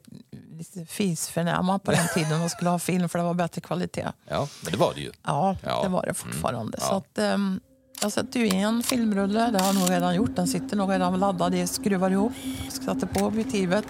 lite 0.58 0.86
fisförnäma 0.86 1.80
på 1.80 1.92
den 1.92 2.08
tiden 2.14 2.42
och 2.42 2.52
skulle 2.52 2.70
ha 2.70 2.80
film 2.80 3.10
för 3.10 3.20
det 3.20 3.26
var 3.26 3.34
bättre 3.34 3.62
kvalitet. 3.62 4.08
Ja, 4.28 4.48
men 4.64 4.72
det 4.72 4.78
var 4.78 4.94
det 4.94 5.02
ju. 5.02 5.12
Ja, 5.24 5.58
Ja. 5.64 5.84
det 5.84 5.90
var 5.90 6.06
det 6.06 6.14
fortfarande. 6.14 6.78
Ja. 6.82 6.88
Så 6.88 6.96
att, 6.96 7.18
ehm, 7.18 7.60
jag 8.02 8.12
sätter 8.12 8.40
ju 8.40 8.48
i 8.48 8.62
en 8.62 8.84
filmrulle, 8.84 9.52
det 9.52 9.60
har 9.60 9.66
jag 9.66 9.76
nog 9.76 9.90
redan 9.90 10.16
gjort. 10.16 10.36
Den 10.36 10.48
sitter 10.48 10.78
nog 10.78 10.92
redan 10.92 11.20
laddad, 11.20 11.56
jag 11.56 11.70
skruvar 11.70 12.12
ihop, 12.12 12.32
sätter 12.70 13.08
på 13.08 13.26
objektivet. 13.26 13.86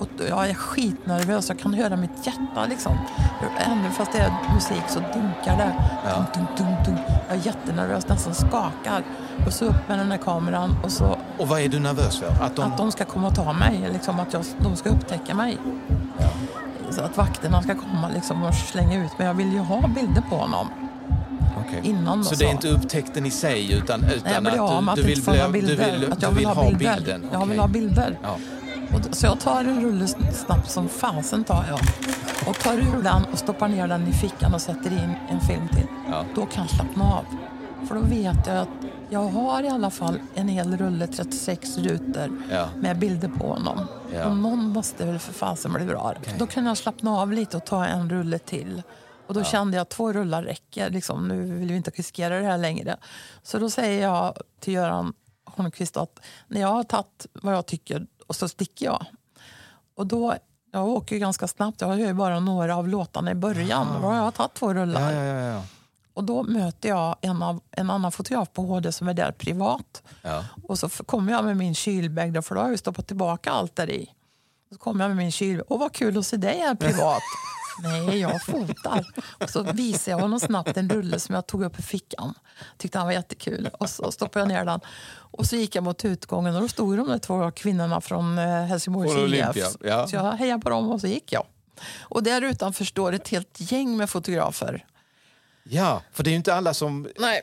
Och 0.00 0.08
jag 0.28 0.50
är 0.50 0.54
skitnervös, 0.54 1.48
jag 1.48 1.58
kan 1.58 1.74
höra 1.74 1.96
mitt 1.96 2.26
hjärta 2.26 2.66
liksom. 2.68 2.98
Även 3.58 3.92
fast 3.92 4.12
det 4.12 4.18
är 4.18 4.54
musik 4.54 4.82
så 4.88 4.98
dunkar 4.98 5.56
det. 5.56 5.74
Ja. 6.04 6.26
Dunk, 6.34 6.48
dunk, 6.58 6.86
dunk. 6.86 6.98
Jag 7.28 7.38
är 7.38 7.46
jättenervös, 7.46 8.08
nästan 8.08 8.34
skakar. 8.34 9.02
Och 9.46 9.52
så 9.52 9.64
upp 9.64 9.88
med 9.88 9.98
den 9.98 10.10
här 10.10 10.18
kameran 10.18 10.76
och 10.84 10.92
så 10.92 11.18
Och 11.38 11.48
vad 11.48 11.60
är 11.60 11.68
du 11.68 11.80
nervös 11.80 12.18
för? 12.18 12.44
Att 12.44 12.56
de... 12.56 12.72
att 12.72 12.78
de 12.78 12.92
ska 12.92 13.04
komma 13.04 13.28
och 13.28 13.34
ta 13.34 13.52
mig, 13.52 13.88
liksom 13.92 14.20
att 14.20 14.32
jag, 14.32 14.44
de 14.58 14.76
ska 14.76 14.88
upptäcka 14.88 15.34
mig. 15.34 15.58
Så 16.90 17.02
att 17.02 17.16
vakterna 17.16 17.62
ska 17.62 17.74
komma 17.74 18.08
liksom 18.08 18.42
och 18.42 18.54
slänga 18.54 19.04
ut 19.04 19.18
mig. 19.18 19.26
Jag 19.26 19.34
vill 19.34 19.52
ju 19.52 19.58
ha 19.58 19.88
bilder 19.88 20.22
på 20.30 20.36
honom. 20.36 20.85
Okej. 21.56 21.80
innan 21.82 22.18
då, 22.18 22.24
Så 22.24 22.34
det 22.34 22.44
är 22.44 22.48
så. 22.48 22.52
inte 22.52 22.68
upptäckten 22.68 23.26
i 23.26 23.30
sig 23.30 23.72
utan, 23.72 24.04
utan 24.04 24.42
Nej, 24.44 24.52
jag 24.56 24.64
att 24.64 24.84
du, 24.84 24.90
att 24.90 24.96
du 24.96 25.02
vill, 25.02 25.22
bli, 25.22 25.36
du 25.42 25.52
bilder. 25.52 25.98
vill, 25.98 26.12
att 26.12 26.22
jag 26.22 26.30
vill 26.30 26.46
ha 26.46 26.54
bilden? 26.70 26.96
bilden. 26.96 27.22
Jag 27.32 27.40
Okej. 27.40 27.50
vill 27.50 27.58
ha 27.60 27.68
bilder. 27.68 28.18
Ja. 28.22 28.36
Och 28.94 29.16
så 29.16 29.26
jag 29.26 29.40
tar 29.40 29.60
en 29.60 29.80
rulle 29.82 30.06
snabbt 30.46 30.70
som 30.70 30.88
fasen 30.88 31.44
tar 31.44 31.64
jag. 31.68 31.80
Och 32.48 32.58
tar 32.58 32.74
ur 32.74 33.02
den 33.02 33.24
och 33.32 33.38
stoppar 33.38 33.68
ner 33.68 33.88
den 33.88 34.08
i 34.08 34.12
fickan 34.12 34.54
och 34.54 34.60
sätter 34.60 34.92
in 34.92 35.12
en 35.30 35.40
film 35.40 35.68
till. 35.68 35.86
Ja. 36.10 36.24
Då 36.34 36.46
kan 36.46 36.62
jag 36.64 36.70
slappna 36.70 37.04
av. 37.04 37.24
För 37.88 37.94
då 37.94 38.00
vet 38.00 38.46
jag 38.46 38.56
att 38.58 38.68
jag 39.10 39.28
har 39.28 39.62
i 39.62 39.68
alla 39.68 39.90
fall 39.90 40.18
en 40.34 40.48
hel 40.48 40.76
rulle 40.76 41.06
36 41.06 41.78
rutor 41.78 42.30
Ja. 42.50 42.68
med 42.76 42.98
bilder 42.98 43.28
på 43.28 43.46
honom. 43.48 43.86
Ja. 44.14 44.24
Och 44.26 44.36
någon 44.36 44.68
måste 44.68 45.06
väl 45.06 45.18
för 45.18 45.32
fasen 45.32 45.72
bli 45.72 45.84
bra. 45.84 46.14
Då 46.38 46.46
kan 46.46 46.66
jag 46.66 46.76
slappna 46.76 47.10
av 47.20 47.32
lite 47.32 47.56
och 47.56 47.64
ta 47.64 47.86
en 47.86 48.10
rulle 48.10 48.38
till. 48.38 48.82
Och 49.26 49.34
då 49.34 49.44
kände 49.44 49.76
jag 49.76 49.82
att 49.82 49.90
två 49.90 50.12
rullar 50.12 50.42
räcker. 50.42 50.90
Liksom, 50.90 51.28
nu 51.28 51.42
vill 51.42 51.68
vi 51.68 51.76
inte 51.76 51.90
riskera 51.90 52.40
det 52.40 52.46
här 52.46 52.58
längre. 52.58 52.96
Så 53.42 53.58
då 53.58 53.70
säger 53.70 54.02
jag 54.02 54.36
till 54.60 54.74
Göran 54.74 55.14
Holmqvist 55.44 55.96
att 55.96 56.20
när 56.48 56.60
jag 56.60 56.68
har 56.68 56.84
tagit 56.84 57.26
vad 57.32 57.54
jag 57.54 57.66
tycker 57.66 58.06
och 58.26 58.36
så 58.36 58.48
sticker 58.48 58.86
jag. 58.86 59.06
Och 59.96 60.06
då, 60.06 60.34
jag 60.72 60.88
åker 60.88 61.16
ju 61.16 61.20
ganska 61.20 61.48
snabbt, 61.48 61.80
jag 61.80 61.88
hör 61.88 61.96
ju 61.96 62.12
bara 62.12 62.40
några 62.40 62.76
av 62.76 62.88
låtarna 62.88 63.30
i 63.30 63.34
början. 63.34 63.86
Då 64.02 64.08
har 64.08 64.16
jag 64.16 64.34
tagit 64.34 64.54
två 64.54 64.74
rullar. 64.74 65.12
Ja, 65.12 65.24
ja, 65.24 65.24
ja, 65.24 65.54
ja. 65.54 65.62
Och 66.14 66.24
då 66.24 66.42
möter 66.42 66.88
jag 66.88 67.16
en, 67.20 67.42
av, 67.42 67.60
en 67.70 67.90
annan 67.90 68.12
fotograf 68.12 68.52
på 68.52 68.62
HD 68.62 68.92
som 68.92 69.08
är 69.08 69.14
där 69.14 69.32
privat. 69.32 70.02
Ja. 70.22 70.44
Och 70.62 70.78
så 70.78 70.88
kommer 70.88 71.32
jag 71.32 71.44
med 71.44 71.56
min 71.56 71.74
kylbag, 71.74 72.32
där, 72.32 72.42
för 72.42 72.54
då 72.54 72.60
har 72.60 72.66
jag 72.66 72.72
ju 72.72 72.78
stoppat 72.78 73.06
tillbaka 73.06 73.50
allt 73.50 73.76
där 73.76 73.90
i. 73.90 74.10
Så 74.72 74.78
kommer 74.78 75.04
jag 75.04 75.08
med 75.08 75.16
min 75.16 75.32
kylbag. 75.32 75.66
Åh, 75.68 75.78
vad 75.78 75.92
kul 75.92 76.18
att 76.18 76.26
se 76.26 76.36
dig 76.36 76.58
här 76.58 76.74
privat. 76.74 77.22
Nej, 77.82 78.18
jag 78.18 78.42
fotar. 78.42 79.06
Och 79.42 79.50
så 79.50 79.62
visar 79.62 80.12
jag 80.12 80.18
honom 80.18 80.40
snabbt 80.40 80.76
en 80.76 80.88
rulle 80.88 81.18
som 81.18 81.34
jag 81.34 81.46
tog 81.46 81.64
upp 81.64 81.78
i 81.78 81.82
fickan. 81.82 82.34
Tyckte 82.78 82.98
han 82.98 83.06
var 83.06 83.12
jättekul. 83.12 83.70
Och 83.72 83.90
så 83.90 84.12
stoppade 84.12 84.40
jag 84.40 84.48
ner 84.48 84.64
den. 84.64 84.80
Och 85.08 85.46
så 85.46 85.56
gick 85.56 85.74
jag 85.74 85.84
mot 85.84 86.04
utgången 86.04 86.54
och 86.54 86.60
då 86.62 86.68
stod 86.68 86.96
de 86.96 87.08
där 87.08 87.18
två 87.18 87.50
kvinnorna 87.50 88.00
från 88.00 88.38
eh, 88.38 88.64
Helsingborgs 88.64 89.34
IF. 89.56 89.76
Ja. 89.80 90.06
Så 90.06 90.16
jag 90.16 90.32
hejade 90.32 90.62
på 90.62 90.70
dem 90.70 90.90
och 90.90 91.00
så 91.00 91.06
gick 91.06 91.32
jag. 91.32 91.46
Och 92.00 92.22
där 92.22 92.42
utanför 92.42 92.84
står 92.84 93.12
ett 93.12 93.28
helt 93.28 93.72
gäng 93.72 93.96
med 93.96 94.10
fotografer. 94.10 94.84
ja, 95.62 96.02
för 96.12 96.24
det 96.24 96.30
är 96.30 96.32
ju 96.32 96.36
inte 96.36 96.54
alla 96.54 96.74
som 96.74 97.08
Nej. 97.18 97.42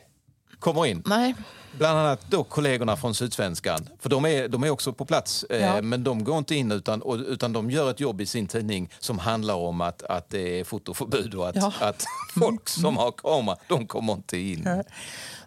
Kommer 0.64 0.86
in. 0.86 1.02
Nej, 1.06 1.34
Bland 1.78 1.98
annat 1.98 2.26
då 2.30 2.44
kollegorna 2.44 2.96
från 2.96 3.14
Sydsvenskan. 3.14 3.88
För 4.00 4.08
de 4.10 4.24
är, 4.24 4.48
de 4.48 4.64
är 4.64 4.70
också 4.70 4.92
på 4.92 5.04
plats, 5.04 5.44
eh, 5.44 5.60
Ja. 5.60 5.82
men 5.82 6.04
de 6.04 6.24
går 6.24 6.38
inte 6.38 6.54
in 6.54 6.72
utan, 6.72 7.02
utan 7.26 7.52
de 7.52 7.70
gör 7.70 7.90
ett 7.90 8.00
jobb 8.00 8.20
i 8.20 8.26
sin 8.26 8.46
tidning 8.46 8.90
som 8.98 9.18
handlar 9.18 9.54
om 9.54 9.80
att, 9.80 10.02
att 10.02 10.30
det 10.30 10.60
är 10.60 10.64
fotoförbud 10.64 11.34
och 11.34 11.48
att, 11.48 11.56
Ja. 11.56 11.72
att 11.80 12.04
folk 12.38 12.68
som 12.68 12.96
har 12.96 13.12
kamera, 13.12 13.56
de 13.68 13.86
kommer 13.86 14.12
inte 14.12 14.38
in. 14.38 14.68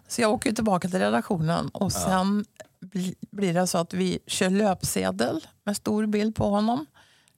Så 0.08 0.20
jag 0.22 0.32
åker 0.32 0.52
tillbaka 0.52 0.88
till 0.88 0.98
redaktionen 0.98 1.68
och 1.68 1.92
sen 1.92 2.44
bli, 2.80 3.14
blir 3.30 3.54
det 3.54 3.66
så 3.66 3.78
att 3.78 3.94
vi 3.94 4.18
kör 4.26 4.50
löpsedel 4.50 5.46
med 5.64 5.76
stor 5.76 6.06
bild 6.06 6.34
på 6.36 6.44
honom. 6.50 6.86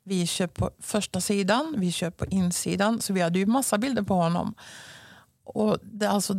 Vi 0.04 0.26
kör 0.26 0.46
på 0.46 0.70
första 0.80 1.20
sidan, 1.20 1.74
vi 1.78 1.92
kör 1.92 2.10
på 2.10 2.26
insidan, 2.26 3.00
så 3.00 3.12
vi 3.12 3.20
hade 3.20 3.38
ju 3.38 3.46
massa 3.46 3.78
bilder 3.78 4.02
på 4.02 4.14
honom. 4.14 4.54
Och 5.44 5.78
det, 5.82 6.10
alltså, 6.10 6.34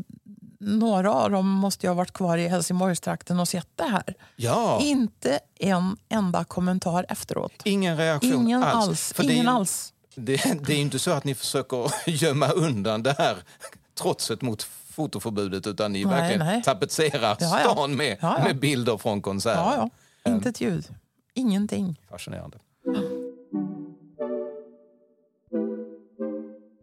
några 0.61 1.13
av 1.13 1.31
dem 1.31 1.49
måste 1.49 1.85
ju 1.85 1.89
ha 1.89 1.95
varit 1.95 2.11
kvar 2.13 2.37
i 2.37 2.47
Helsingborgstrakten 2.47 3.39
och 3.39 3.47
sett 3.47 3.67
det 3.75 3.83
här. 3.83 4.13
Ja, 4.35 4.79
Inte 4.81 5.39
en 5.59 5.97
enda 6.09 6.43
kommentar 6.43 7.05
efteråt. 7.09 7.51
ingen 7.63 7.97
reaktion 7.97 8.33
Ingen 8.33 8.63
alls. 8.63 8.87
alls. 8.87 9.13
För 9.13 9.23
det 9.23 9.29
är 9.29 9.33
Ingen 9.33 9.45
ju- 9.45 9.51
alls. 9.51 9.93
Det, 10.15 10.35
det 10.65 10.73
är 10.73 10.75
ju 10.77 10.81
inte 10.81 10.99
så 10.99 11.11
att 11.11 11.23
ni 11.23 11.35
försöker 11.35 11.91
gömma 12.09 12.47
undan 12.49 13.03
det 13.03 13.15
här 13.17 13.37
trotset 14.01 14.41
mot 14.41 14.63
fotoförbudet 14.89 15.67
utan 15.67 15.91
ni 15.93 16.05
Nej, 16.05 16.13
verkligen 16.19 16.45
nej. 16.47 16.63
tapetserar 16.63 17.37
Ja, 17.39 17.59
ja. 17.63 17.71
stan 17.73 17.95
med, 17.95 18.17
Ja, 18.21 18.35
ja. 18.37 18.43
med 18.43 18.59
bilder 18.59 18.97
från 18.97 19.21
konserten. 19.21 19.63
Ja, 19.63 19.89
ja. 20.23 20.31
Inte 20.31 20.49
ett 20.49 20.61
ljud. 20.61 20.85
Ingenting. 21.33 21.99
Fascinerande. 22.09 22.57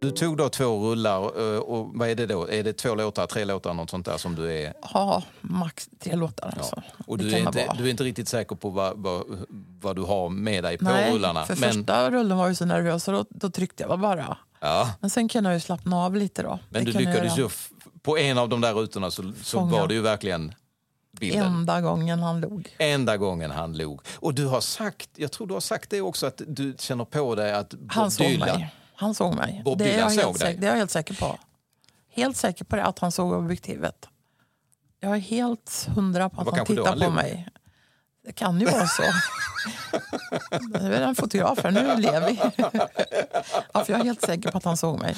Du 0.08 0.14
tog 0.14 0.36
då 0.36 0.48
två 0.48 0.90
rullar 0.90 1.54
eh, 1.54 1.58
och 1.58 1.90
vad 1.94 2.08
är 2.08 2.14
det 2.14 2.26
då? 2.26 2.50
Är 2.50 2.64
det 2.64 2.72
två 2.72 2.94
låtar, 2.94 3.26
tre 3.26 3.44
låtar, 3.44 3.74
något 3.74 3.90
sånt 3.90 4.06
där 4.06 4.16
som 4.16 4.34
du 4.34 4.52
är... 4.52 4.72
Ja, 4.94 5.22
max 5.40 5.88
tre 5.98 6.16
låtar 6.16 6.54
alltså. 6.56 6.82
Och 7.06 7.18
Det 7.18 7.24
du 7.24 7.34
är, 7.34 7.38
inte, 7.38 7.74
du 7.78 7.84
är 7.86 7.90
inte 7.90 8.04
riktigt 8.04 8.28
säker 8.28 8.56
på 8.56 8.70
vad, 8.70 8.96
vad, 8.96 9.24
vad 9.80 9.96
du 9.96 10.02
har 10.02 10.28
med 10.28 10.64
dig 10.64 10.78
på 10.78 10.84
Nej, 10.84 11.12
rullarna? 11.14 11.44
för 11.44 11.56
men, 11.56 11.72
första 11.72 12.10
rullen 12.10 12.38
var 12.38 12.46
jag 12.46 12.56
så 12.56 12.64
nervös 12.64 13.04
så 13.04 13.12
då, 13.12 13.24
då 13.30 13.50
tryckte 13.50 13.82
jag 13.88 14.00
bara. 14.00 14.36
ja, 14.60 14.90
Men 15.00 15.10
sen 15.10 15.28
kunde 15.28 15.50
jag 15.50 15.54
ju 15.56 15.60
slappna 15.60 15.96
av 16.04 16.16
lite 16.16 16.42
då. 16.42 16.58
men 16.70 16.84
Det 16.84 16.92
du 16.92 16.98
lyckades 16.98 17.38
ju, 17.38 17.48
på 18.02 18.18
en 18.18 18.38
av 18.38 18.48
de 18.48 18.60
där 18.60 18.74
rutorna 18.74 19.10
så, 19.10 19.32
så 19.42 19.60
var 19.64 19.88
det 19.88 19.94
ju 19.94 20.00
verkligen 20.00 20.54
bilden. 21.20 21.42
Enda 21.42 21.80
gången 21.80 22.18
han 22.22 22.40
log. 22.40 22.76
Enda 22.78 23.16
gången 23.16 23.50
han 23.50 23.76
log. 23.76 24.00
Och 24.14 24.34
du 24.34 24.46
har 24.46 24.60
sagt, 24.60 25.10
jag 25.16 25.32
tror 25.32 25.46
du 25.46 25.54
har 25.54 25.60
sagt 25.60 25.90
det 25.90 26.00
också, 26.00 26.26
att 26.26 26.42
du 26.46 26.74
känner 26.78 27.04
på 27.04 27.34
dig 27.34 27.52
att 27.52 27.74
Han 27.88 28.10
såg 28.10 28.38
mig. 28.38 28.74
Han 29.00 29.14
såg 29.14 29.34
mig. 29.34 29.62
Bob 29.64 29.78
det, 29.78 29.94
är 29.94 29.98
jag 29.98 30.12
såg 30.12 30.32
dig? 30.32 30.38
säker, 30.38 30.60
det 30.60 30.66
är 30.66 30.70
jag 30.70 30.76
helt 30.76 30.90
säker 30.90 31.14
på. 31.14 31.38
Helt 32.10 32.36
säker 32.36 32.64
på 32.64 32.76
det, 32.76 32.84
att 32.84 32.98
han 32.98 33.12
såg 33.12 33.32
objektivet. 33.32 34.08
Jag 35.00 35.12
är 35.12 35.18
helt 35.18 35.88
hundra 35.94 36.28
på 36.28 36.40
att 36.40 36.56
han 36.56 36.66
tittar 36.66 36.84
han 36.84 36.98
på 36.98 37.04
log. 37.04 37.14
mig. 37.14 37.48
Det 38.26 38.32
kan 38.32 38.60
ju 38.60 38.66
vara 38.66 38.86
så. 38.86 39.02
Nu 40.80 40.94
är 40.94 41.00
en 41.00 41.14
fotograf 41.14 41.58
här, 41.62 41.70
nu 41.70 41.96
lever 41.96 42.28
vi. 42.28 42.38
ja, 43.72 43.84
för 43.84 43.92
jag 43.92 44.00
är 44.00 44.04
helt 44.04 44.20
säker 44.22 44.50
på 44.50 44.58
att 44.58 44.64
han 44.64 44.76
såg 44.76 44.98
mig. 44.98 45.16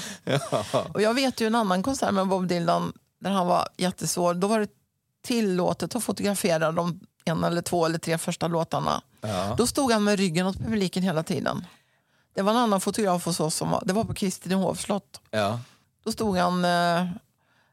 Och 0.95 1.03
jag 1.03 1.15
vet 1.15 1.41
ju 1.41 1.47
en 1.47 1.55
annan 1.55 1.83
konsert 1.83 2.15
med 2.15 2.29
Bob 2.29 2.47
Dylan 2.47 2.93
när 3.21 3.31
han 3.31 3.47
var 3.47 3.69
jättesvår. 3.77 4.35
Då 4.35 4.47
var 4.47 4.61
det 4.61 4.69
tillåtet 5.23 5.97
att 5.97 6.05
fotografera 6.05 6.73
de 6.73 7.01
en 7.25 7.45
eller 7.45 7.63
två 7.63 7.87
eller 7.87 7.99
tre 7.99 8.19
första 8.19 8.49
låtarna. 8.49 9.03
Ja. 9.21 9.55
Då 9.59 9.67
stod 9.67 9.93
han 9.93 10.05
med 10.05 10.19
ryggen 10.19 10.47
åt 10.47 10.59
publiken 10.59 11.03
hela 11.03 11.23
tiden. 11.23 11.67
Det 12.35 12.43
var 12.43 12.53
en 12.53 12.59
annan 12.59 12.81
fotograf 12.81 13.25
hos 13.25 13.41
oss, 13.41 13.55
som 13.55 13.71
var, 13.71 13.83
det 13.87 13.93
var 13.93 14.05
på 14.05 14.15
Kristinehovs 14.15 14.81
slott. 14.81 15.21
Ja. 15.31 15.61
Då 16.05 16.13
stod 16.13 16.37
han 16.37 16.65
eh, 16.65 17.07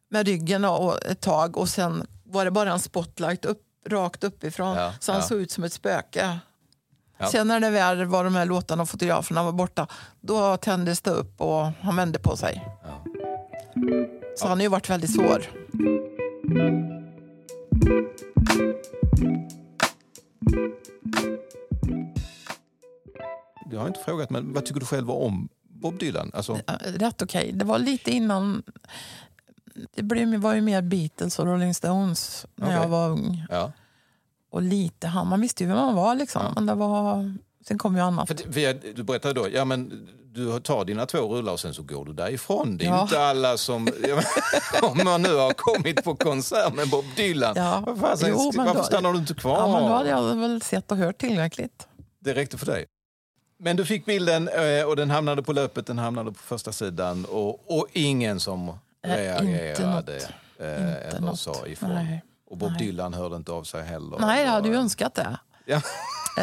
med 0.09 0.27
ryggen 0.27 0.65
och 0.65 1.05
ett 1.05 1.21
tag 1.21 1.57
och 1.57 1.69
sen 1.69 2.07
var 2.23 2.45
det 2.45 2.51
bara 2.51 2.71
en 2.71 2.79
spotlight 2.79 3.45
upp, 3.45 3.61
rakt 3.87 4.23
uppifrån. 4.23 4.77
Ja, 4.77 4.93
så 4.99 5.11
han 5.11 5.21
ja. 5.21 5.27
såg 5.27 5.37
ut 5.37 5.51
som 5.51 5.63
ett 5.63 5.73
spöke. 5.73 6.39
Ja. 7.17 7.27
Sen 7.27 7.47
när 7.47 7.59
det 7.59 7.69
väl 7.69 8.05
var 8.05 8.23
de 8.23 8.35
här 8.35 8.45
låtarna 8.45 8.83
och 8.83 8.89
fotograferna 8.89 9.43
var 9.43 9.51
borta, 9.51 9.87
då 10.21 10.57
tändes 10.57 11.01
det 11.01 11.11
upp 11.11 11.41
och 11.41 11.71
han 11.81 11.95
vände 11.95 12.19
på 12.19 12.37
sig. 12.37 12.67
Ja. 12.83 13.03
Så 14.37 14.47
han 14.47 14.57
har 14.57 14.63
ju 14.63 14.67
varit 14.67 14.89
väldigt 14.89 15.13
svår. 15.13 15.45
Jag 23.71 23.79
har 23.79 23.87
inte 23.87 23.99
frågat, 23.99 24.29
men 24.29 24.53
vad 24.53 24.65
tycker 24.65 24.79
du 24.79 24.85
själv 24.85 25.11
om 25.11 25.49
Bob 25.63 25.99
Dylan? 25.99 26.31
Alltså, 26.33 26.57
Rätt 26.85 27.21
okej. 27.21 27.51
Det 27.53 27.65
var 27.65 27.79
lite 27.79 28.11
innan... 28.11 28.63
Det 29.95 30.37
var 30.37 30.53
ju 30.53 30.61
mer 30.61 30.81
Beatles 30.81 31.39
och 31.39 31.45
Rolling 31.45 31.73
Stones 31.73 32.45
när 32.55 32.67
Okej. 32.67 32.77
jag 32.81 32.87
var 32.87 33.09
ung. 33.09 33.45
ja. 33.49 33.71
Och 34.51 34.61
lite 34.61 35.07
han. 35.07 35.27
Man 35.27 35.41
visste 35.41 35.63
ju 35.63 35.67
vem 35.69 35.77
man 35.77 35.95
var 35.95 36.15
liksom. 36.15 36.41
Ja. 36.45 36.51
Men 36.55 36.65
det 36.65 36.73
var... 36.75 37.35
Sen 37.67 37.77
kom 37.77 37.95
ju 37.95 38.01
annat. 38.01 38.27
För, 38.27 38.35
det- 38.35 38.53
för 38.53 38.59
jag, 38.59 38.75
du 38.95 39.03
berättade 39.03 39.33
då, 39.33 39.47
ja 39.53 39.65
men 39.65 40.07
du 40.33 40.59
tar 40.59 40.85
dina 40.85 41.05
två 41.05 41.17
rullar 41.17 41.53
och 41.53 41.59
sen 41.59 41.73
så 41.73 41.83
går 41.83 42.05
du 42.05 42.13
därifrån. 42.13 42.77
Det 42.77 42.85
är 42.85 42.89
Ja. 42.89 43.01
inte 43.01 43.19
alla 43.21 43.57
som, 43.57 43.87
ja, 44.07 44.21
om 44.89 44.99
man 45.03 45.21
nu 45.21 45.35
har 45.35 45.53
kommit 45.53 46.03
på 46.03 46.15
konsert 46.15 46.73
med 46.75 46.89
Bob 46.89 47.05
Dylan, 47.15 47.53
Ja. 47.55 47.95
fasen, 48.01 48.29
Jo, 48.31 48.51
varför 48.55 48.73
då- 48.73 48.83
stannar 48.83 49.13
du 49.13 49.19
inte 49.19 49.33
kvar? 49.33 49.57
Ja, 49.57 49.73
men 49.79 49.83
då 49.89 49.95
hade 49.97 50.09
jag 50.09 50.35
väl 50.35 50.61
sett 50.61 50.91
och 50.91 50.97
hört 50.97 51.17
tillräckligt. 51.17 51.87
Det 52.19 52.33
räckte 52.33 52.57
för 52.57 52.65
dig. 52.65 52.85
Men 53.59 53.75
du 53.77 53.85
fick 53.85 54.05
bilden 54.05 54.47
eh, 54.49 54.83
och 54.85 54.95
den 54.95 55.09
hamnade 55.11 55.43
på 55.43 55.53
löpet, 55.53 55.87
den 55.87 55.99
hamnade 55.99 56.31
på 56.31 56.39
första 56.39 56.71
sidan 56.71 57.25
och, 57.25 57.77
och 57.79 57.87
ingen 57.93 58.39
som 58.39 58.69
Eh, 59.07 59.09
reagerade 59.15 60.13
något. 60.13 60.29
eh, 60.59 61.07
eller 61.07 61.19
något. 61.19 61.39
sa 61.39 61.67
ifrån. 61.67 61.89
Nej. 61.93 62.23
Och 62.49 62.57
Bob 62.57 62.69
Nej. 62.71 62.79
Dylan 62.79 63.13
hörde 63.13 63.35
inte 63.35 63.51
av 63.51 63.63
sig 63.63 63.83
heller. 63.83 64.17
Nej, 64.19 64.43
jag 64.43 64.51
hade 64.51 64.67
ju 64.67 64.75
Och- 64.75 64.81
önskat 64.81 65.15
det. 65.15 65.37
Ja. 65.65 65.81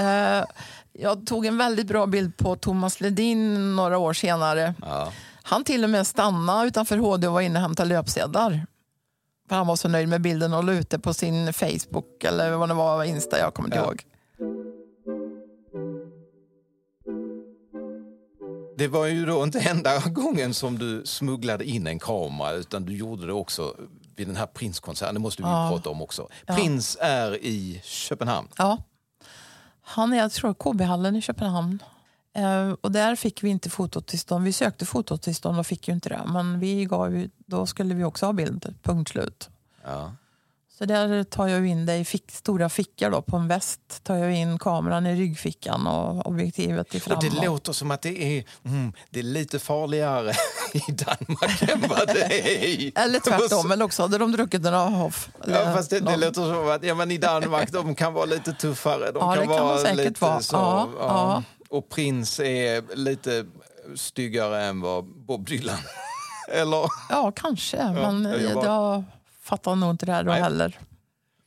Eh, 0.00 0.44
jag 0.92 1.26
tog 1.26 1.46
en 1.46 1.58
väldigt 1.58 1.86
bra 1.86 2.06
bild 2.06 2.36
på 2.36 2.56
Thomas 2.56 3.00
Ledin 3.00 3.76
några 3.76 3.98
år 3.98 4.12
senare. 4.12 4.74
Ja. 4.80 5.12
Han 5.42 5.64
till 5.64 5.84
och 5.84 5.90
med 5.90 6.06
stannade 6.06 6.66
utanför 6.68 6.96
HD 6.98 7.26
och 7.26 7.32
var 7.34 7.40
inne 7.40 7.58
och 7.58 7.62
hämtade 7.62 7.88
löpsedlar. 7.88 8.66
För 9.48 9.56
han 9.56 9.66
var 9.66 9.76
så 9.76 9.88
nöjd 9.88 10.08
med 10.08 10.20
bilden 10.20 10.52
och 10.52 10.64
la 10.64 10.72
ut 10.72 10.90
det 10.90 10.98
på 10.98 11.14
sin 11.14 11.52
Facebook 11.52 12.24
eller 12.24 12.50
vad 12.50 12.68
det 12.68 12.74
var, 12.74 13.04
Insta, 13.04 13.38
jag 13.38 13.54
kommer 13.54 13.66
inte 13.68 13.78
Ja. 13.78 13.84
ihåg. 13.84 14.02
Det 18.84 18.88
var 18.88 19.06
ju 19.06 19.26
då 19.26 19.42
inte 19.44 19.60
enda 19.60 19.98
gången 20.08 20.54
som 20.54 20.78
du 20.78 21.02
smugglade 21.06 21.64
in 21.64 21.86
en 21.86 21.98
kamera 21.98 22.52
utan 22.52 22.84
du 22.84 22.96
gjorde 22.96 23.26
det 23.26 23.32
också 23.32 23.74
vid 24.16 24.26
den 24.26 24.36
här 24.36 24.46
Prince-konserten. 24.46 25.14
Det 25.14 25.20
måste 25.20 25.42
vi 25.42 25.48
Ja. 25.48 25.68
prata 25.72 25.90
om 25.90 26.02
också. 26.02 26.28
Ja. 26.46 26.56
Är 27.00 27.44
i 27.44 27.80
Köpenhamn. 27.84 28.48
Ja. 28.58 28.78
Han 29.82 30.12
är, 30.12 30.16
jag 30.16 30.32
tror, 30.32 30.54
KB-hallen 30.54 31.16
i 31.16 31.20
Köpenhamn. 31.20 31.82
Eh, 32.36 32.72
och 32.80 32.92
där 32.92 33.16
fick 33.16 33.42
vi 33.42 33.48
inte 33.48 33.70
fototillstånd. 33.70 34.44
Vi 34.44 34.52
sökte 34.52 34.86
fototillstånd 34.86 35.58
och 35.58 35.66
fick 35.66 35.88
ju 35.88 35.94
inte 35.94 36.08
det. 36.08 36.22
Men 36.26 36.60
vi 36.60 36.84
gav, 36.84 37.26
då 37.46 37.66
skulle 37.66 37.94
vi 37.94 38.04
också 38.04 38.26
ha 38.26 38.32
bild, 38.32 38.74
punkt 38.82 39.08
slut. 39.10 39.50
Ja. 39.84 40.12
Så 40.78 40.84
där 40.84 41.24
tar 41.24 41.48
jag 41.48 41.66
in 41.66 41.86
det 41.86 41.96
i 41.96 42.04
fick, 42.04 42.30
stora 42.30 42.68
fickor 42.68 43.10
då, 43.10 43.22
på 43.22 43.36
en 43.36 43.48
väst. 43.48 44.04
Tar 44.04 44.16
jag 44.16 44.32
in 44.32 44.58
kameran 44.58 45.06
i 45.06 45.14
ryggfickan 45.14 45.86
och 45.86 46.26
objektivet 46.26 46.94
i 46.94 47.00
fram. 47.00 47.16
Och 47.16 47.24
det 47.24 47.46
låter 47.46 47.72
som 47.72 47.90
att 47.90 48.02
det 48.02 48.38
är, 48.38 48.44
mm, 48.64 48.92
det 49.10 49.18
är 49.18 49.22
lite 49.22 49.58
farligare 49.58 50.32
i 50.72 50.92
Danmark 50.92 51.62
än 51.62 51.84
vad 51.88 52.06
det 52.06 52.24
är 52.24 52.64
i... 52.64 52.92
Eller 52.96 53.20
tvärtom, 53.38 53.70
eller 53.70 53.84
också 53.84 54.02
hade 54.02 54.18
de 54.18 54.32
druckit 54.32 54.62
några 54.62 54.78
Hoff. 54.78 55.28
Ja, 55.46 55.72
fast 55.74 55.90
det, 55.90 56.00
det 56.00 56.16
låter 56.16 56.42
som 56.42 56.68
att 56.68 56.84
ja, 56.84 56.94
men 56.94 57.10
i 57.10 57.18
Danmark 57.18 57.72
de 57.72 57.94
kan 57.94 58.12
vara 58.14 58.24
lite 58.24 58.52
tuffare. 58.52 59.12
De 59.12 59.18
Ja, 59.18 59.34
kan 59.34 59.48
det 59.48 59.56
kan 59.56 59.66
vara 59.66 59.82
de 59.82 59.96
säkert 59.96 60.20
vara. 60.20 60.40
Så, 60.40 60.56
Ja, 60.56 60.88
ja. 60.98 61.42
Och 61.68 61.88
Prins 61.88 62.40
är 62.40 62.96
lite 62.96 63.46
styggare 63.94 64.62
än 64.64 64.80
vad 64.80 65.04
Bob 65.04 65.48
Dylan 65.48 65.78
Eller? 66.52 66.88
Ja, 67.08 67.32
kanske. 67.36 67.76
men 67.76 68.24
jag 68.24 68.42
jag, 68.42 68.50
jobbar. 68.50 69.04
Fattar 69.44 69.74
nog 69.76 69.90
inte 69.90 70.06
det 70.06 70.12
här 70.12 70.24
då 70.24 70.30
Nej. 70.32 70.42
heller. 70.42 70.78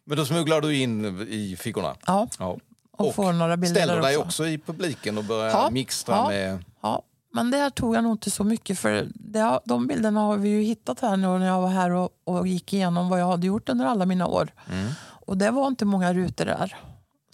Men 0.05 0.17
då 0.17 0.25
smugglar 0.25 0.61
du 0.61 0.75
in 0.77 1.05
i 1.29 1.55
fickorna? 1.59 1.95
Ja, 2.05 2.27
Ja. 2.39 2.57
och, 2.91 3.15
får 3.15 3.33
några 3.33 3.57
bilder 3.57 3.81
ställer 3.81 4.01
dig 4.01 4.17
också. 4.17 4.27
också 4.27 4.47
i 4.47 4.57
publiken 4.57 5.17
och 5.17 5.23
börjar 5.23 5.49
Ja, 5.49 5.69
mixtra 5.71 6.15
ja. 6.15 6.27
med... 6.29 6.63
Ja, 6.81 7.01
men 7.33 7.51
det 7.51 7.57
här 7.57 7.69
tog 7.69 7.95
jag 7.95 8.03
nog 8.03 8.13
inte 8.13 8.31
så 8.31 8.43
mycket 8.43 8.79
för. 8.79 9.07
Det, 9.15 9.59
de 9.65 9.87
bilderna 9.87 10.19
har 10.19 10.37
vi 10.37 10.49
ju 10.49 10.61
hittat 10.61 10.99
här 10.99 11.17
nu 11.17 11.27
när 11.27 11.45
jag 11.47 11.61
var 11.61 11.69
här 11.69 11.91
och, 11.91 12.09
och 12.23 12.47
gick 12.47 12.73
igenom 12.73 13.09
vad 13.09 13.19
jag 13.21 13.27
hade 13.27 13.47
gjort 13.47 13.69
under 13.69 13.85
alla 13.85 14.05
mina 14.05 14.27
år. 14.27 14.49
Mm. 14.71 14.87
Och 15.25 15.37
det 15.37 15.51
var 15.51 15.67
inte 15.67 15.85
många 15.85 16.13
rutor 16.13 16.45
där. 16.45 16.75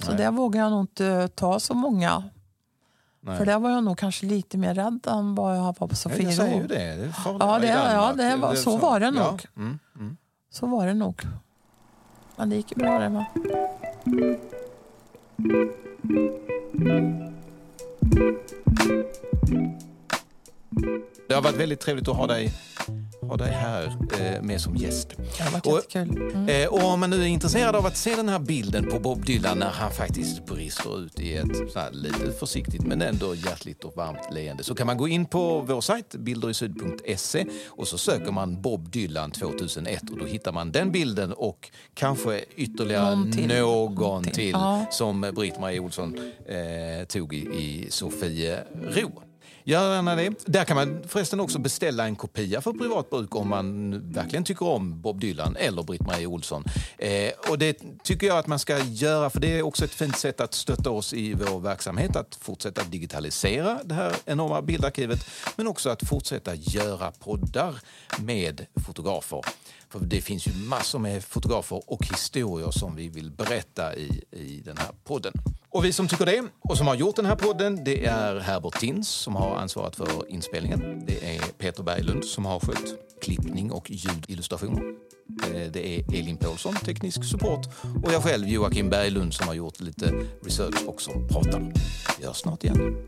Så 0.04 0.08
Nej. 0.10 0.17
där 0.17 0.32
vågar 0.32 0.62
jag 0.62 0.71
nog 0.71 0.82
inte 0.82 1.28
ta 1.36 1.60
så 1.60 1.73
många. 1.73 2.23
Nej. 3.21 3.38
För 3.38 3.45
där 3.45 3.60
var 3.60 3.69
jag 3.69 3.84
nog 3.84 3.97
kanske 3.97 4.26
lite 4.26 4.58
mer 4.58 4.73
rädd 4.76 5.08
än 5.08 5.36
vad 5.36 5.58
jag 5.58 5.62
var 5.63 5.73
på 5.73 5.88
Ja, 5.91 5.95
Sofiero. 5.95 6.23
jag 6.23 6.34
säger 6.34 6.62
ju 6.62 6.67
det. 6.67 7.13
Ja, 7.39 7.60
det- 7.60 7.67
ja, 7.67 8.13
det 8.17 8.36
var- 8.36 8.56
så 8.56 8.78
var 8.78 8.99
det 8.99 9.12
nog. 9.12 9.23
Ja. 9.23 9.62
Mm, 9.62 9.80
mm. 9.95 10.17
Så 10.53 10.67
var 10.67 10.87
det 10.87 10.93
nog. 10.93 11.21
Men 12.35 12.49
det 12.49 12.55
gick 12.55 12.71
ju 12.71 12.77
bra 12.77 12.99
det 12.99 13.09
med. 13.09 13.25
Det 21.27 21.33
har 21.33 21.41
varit 21.41 21.55
väldigt 21.55 21.79
trevligt 21.79 22.07
att 22.07 22.15
ha 22.15 22.27
dig, 22.27 22.53
ha 23.27 23.38
dig 23.38 23.51
här 23.51 23.97
eh, 24.19 24.41
med 24.41 24.62
som 24.62 24.75
gäst. 24.75 25.09
Det 25.63 25.69
Och-. 25.69 25.95
Mm. 25.95 26.49
Eh, 26.49 26.67
och 26.67 26.83
om 26.83 26.99
man 26.99 27.09
nu 27.09 27.21
är 27.21 27.27
intresserad 27.27 27.75
av 27.75 27.86
att 27.86 27.97
se 27.97 28.15
den 28.15 28.29
här 28.29 28.39
bilden 28.39 28.89
på 28.91 28.99
Bob 28.99 29.25
Dylan 29.25 29.57
när 29.59 29.69
han 29.69 29.91
faktiskt 29.91 30.45
brister 30.45 30.99
ut 31.05 31.19
i 31.19 31.36
ett 31.36 31.71
så 31.73 31.79
här 31.79 31.91
lite 31.91 32.31
försiktigt 32.39 32.81
men 32.88 33.01
ändå 33.01 33.36
hjärtligt 33.36 33.83
och 33.83 33.95
varmt 33.95 34.33
leende 34.33 34.63
så 34.63 34.75
kan 34.75 34.88
man 34.88 34.97
gå 34.97 35.07
in 35.07 35.25
på 35.25 35.59
vår 35.62 35.81
sajt 35.81 36.15
bilderisyd.se 36.15 37.45
och 37.67 37.88
så 37.88 37.97
söker 37.97 38.31
man 38.31 38.62
Bob 38.62 38.89
Dylan 38.91 39.31
2001 39.31 40.09
och 40.09 40.17
då 40.17 40.25
hittar 40.25 40.51
man 40.51 40.71
den 40.71 40.91
bilden 40.91 41.33
och 41.33 41.71
kanske 41.93 42.41
ytterligare 42.55 43.15
Någon 43.15 43.31
till. 43.31 43.47
någon 43.47 43.93
Någonting. 43.95 44.33
till 44.33 44.51
Ja. 44.51 44.86
som 44.91 45.21
Britt-Marie 45.21 45.79
Olsson 45.79 46.15
eh, 46.47 47.05
tog 47.07 47.33
i, 47.33 47.38
i 47.38 47.88
Sofiero. 47.89 49.21
Gör 49.65 49.95
gärna 49.95 50.15
det. 50.15 50.45
Där 50.45 50.65
kan 50.65 50.76
man 50.76 51.04
förresten 51.08 51.39
också 51.39 51.60
beställa 51.60 52.06
en 52.06 52.15
kopia 52.15 52.62
för 52.62 52.73
privat 52.73 53.10
bruk 53.10 53.36
om 53.36 53.49
man 53.49 53.99
verkligen 54.13 54.43
tycker 54.43 54.65
om 54.65 55.02
Bob 55.02 55.19
Dylan 55.19 55.56
eller 55.56 55.84
Britt-Marie 55.84 56.26
Olsson. 56.26 56.63
Eh, 56.97 57.32
och 57.49 57.60
det 57.60 57.82
tycker 58.04 58.28
jag 58.28 58.38
att 58.38 58.47
man 58.47 58.60
ska 58.60 58.80
göra 58.80 59.30
för 59.30 59.39
det 59.39 59.60
är 59.60 59.62
också 59.62 59.86
ett 59.86 59.93
fint 59.93 60.17
sätt 60.17 60.41
att 60.41 60.54
stötta 60.54 60.89
oss 60.89 61.13
i 61.13 61.34
vår 61.34 61.60
verksamhet 61.60 62.15
att 62.15 62.36
fortsätta 62.36 62.84
digitalisera 62.84 63.80
det 63.84 63.95
här 63.95 64.15
enorma 64.26 64.62
bildarkivet 64.62 65.30
men 65.56 65.67
också 65.67 65.89
att 65.89 66.08
fortsätta 66.08 66.56
göra 66.56 67.12
poddar 67.12 67.76
med 68.19 68.65
fotografer. 68.86 69.41
För 69.89 69.99
det 69.99 70.21
finns 70.21 70.47
ju 70.47 70.54
massor 70.54 70.99
med 70.99 71.23
fotografer 71.23 71.82
och 71.88 72.06
historier 72.06 72.71
som 72.71 72.95
vi 72.95 73.10
vill 73.10 73.32
berätta 73.32 73.95
i, 73.95 74.23
i 74.32 74.62
den 74.65 74.78
här 74.78 74.91
podden. 75.04 75.34
Och 75.73 75.86
vi 75.86 75.93
som 75.93 76.07
tycker 76.07 76.25
det 76.25 76.43
och 76.62 76.77
som 76.77 76.88
har 76.88 76.95
gjort 76.95 77.15
den 77.15 77.25
här 77.25 77.36
podden 77.36 77.83
det 77.83 78.05
är 78.05 78.39
Herbert 78.39 78.79
Tins 78.79 79.09
som 79.09 79.36
har 79.36 79.55
ansvarat 79.55 79.95
för 79.95 80.29
inspelningen. 80.29 81.05
Det 81.05 81.36
är 81.36 81.41
Peter 81.57 81.83
Berglund 81.83 82.25
som 82.25 82.45
har 82.45 82.59
skött 82.59 83.19
klippning 83.21 83.71
och 83.71 83.91
ljudillustrationer. 83.91 84.83
Eh, 85.53 85.71
det 85.71 85.88
är 85.88 86.15
Elin 86.19 86.38
Paulsson, 86.38 86.75
teknisk 86.75 87.23
support 87.23 87.67
och 88.03 88.13
jag 88.13 88.23
själv 88.23 88.47
Joakim 88.47 88.89
Berglund 88.89 89.33
som 89.33 89.47
har 89.47 89.55
gjort 89.55 89.79
lite 89.79 90.13
research 90.43 90.88
och 90.88 91.01
som 91.01 91.27
pratar. 91.27 91.73
Vi 92.19 92.25
hörs 92.25 92.38
snart 92.38 92.63
igen. 92.63 93.07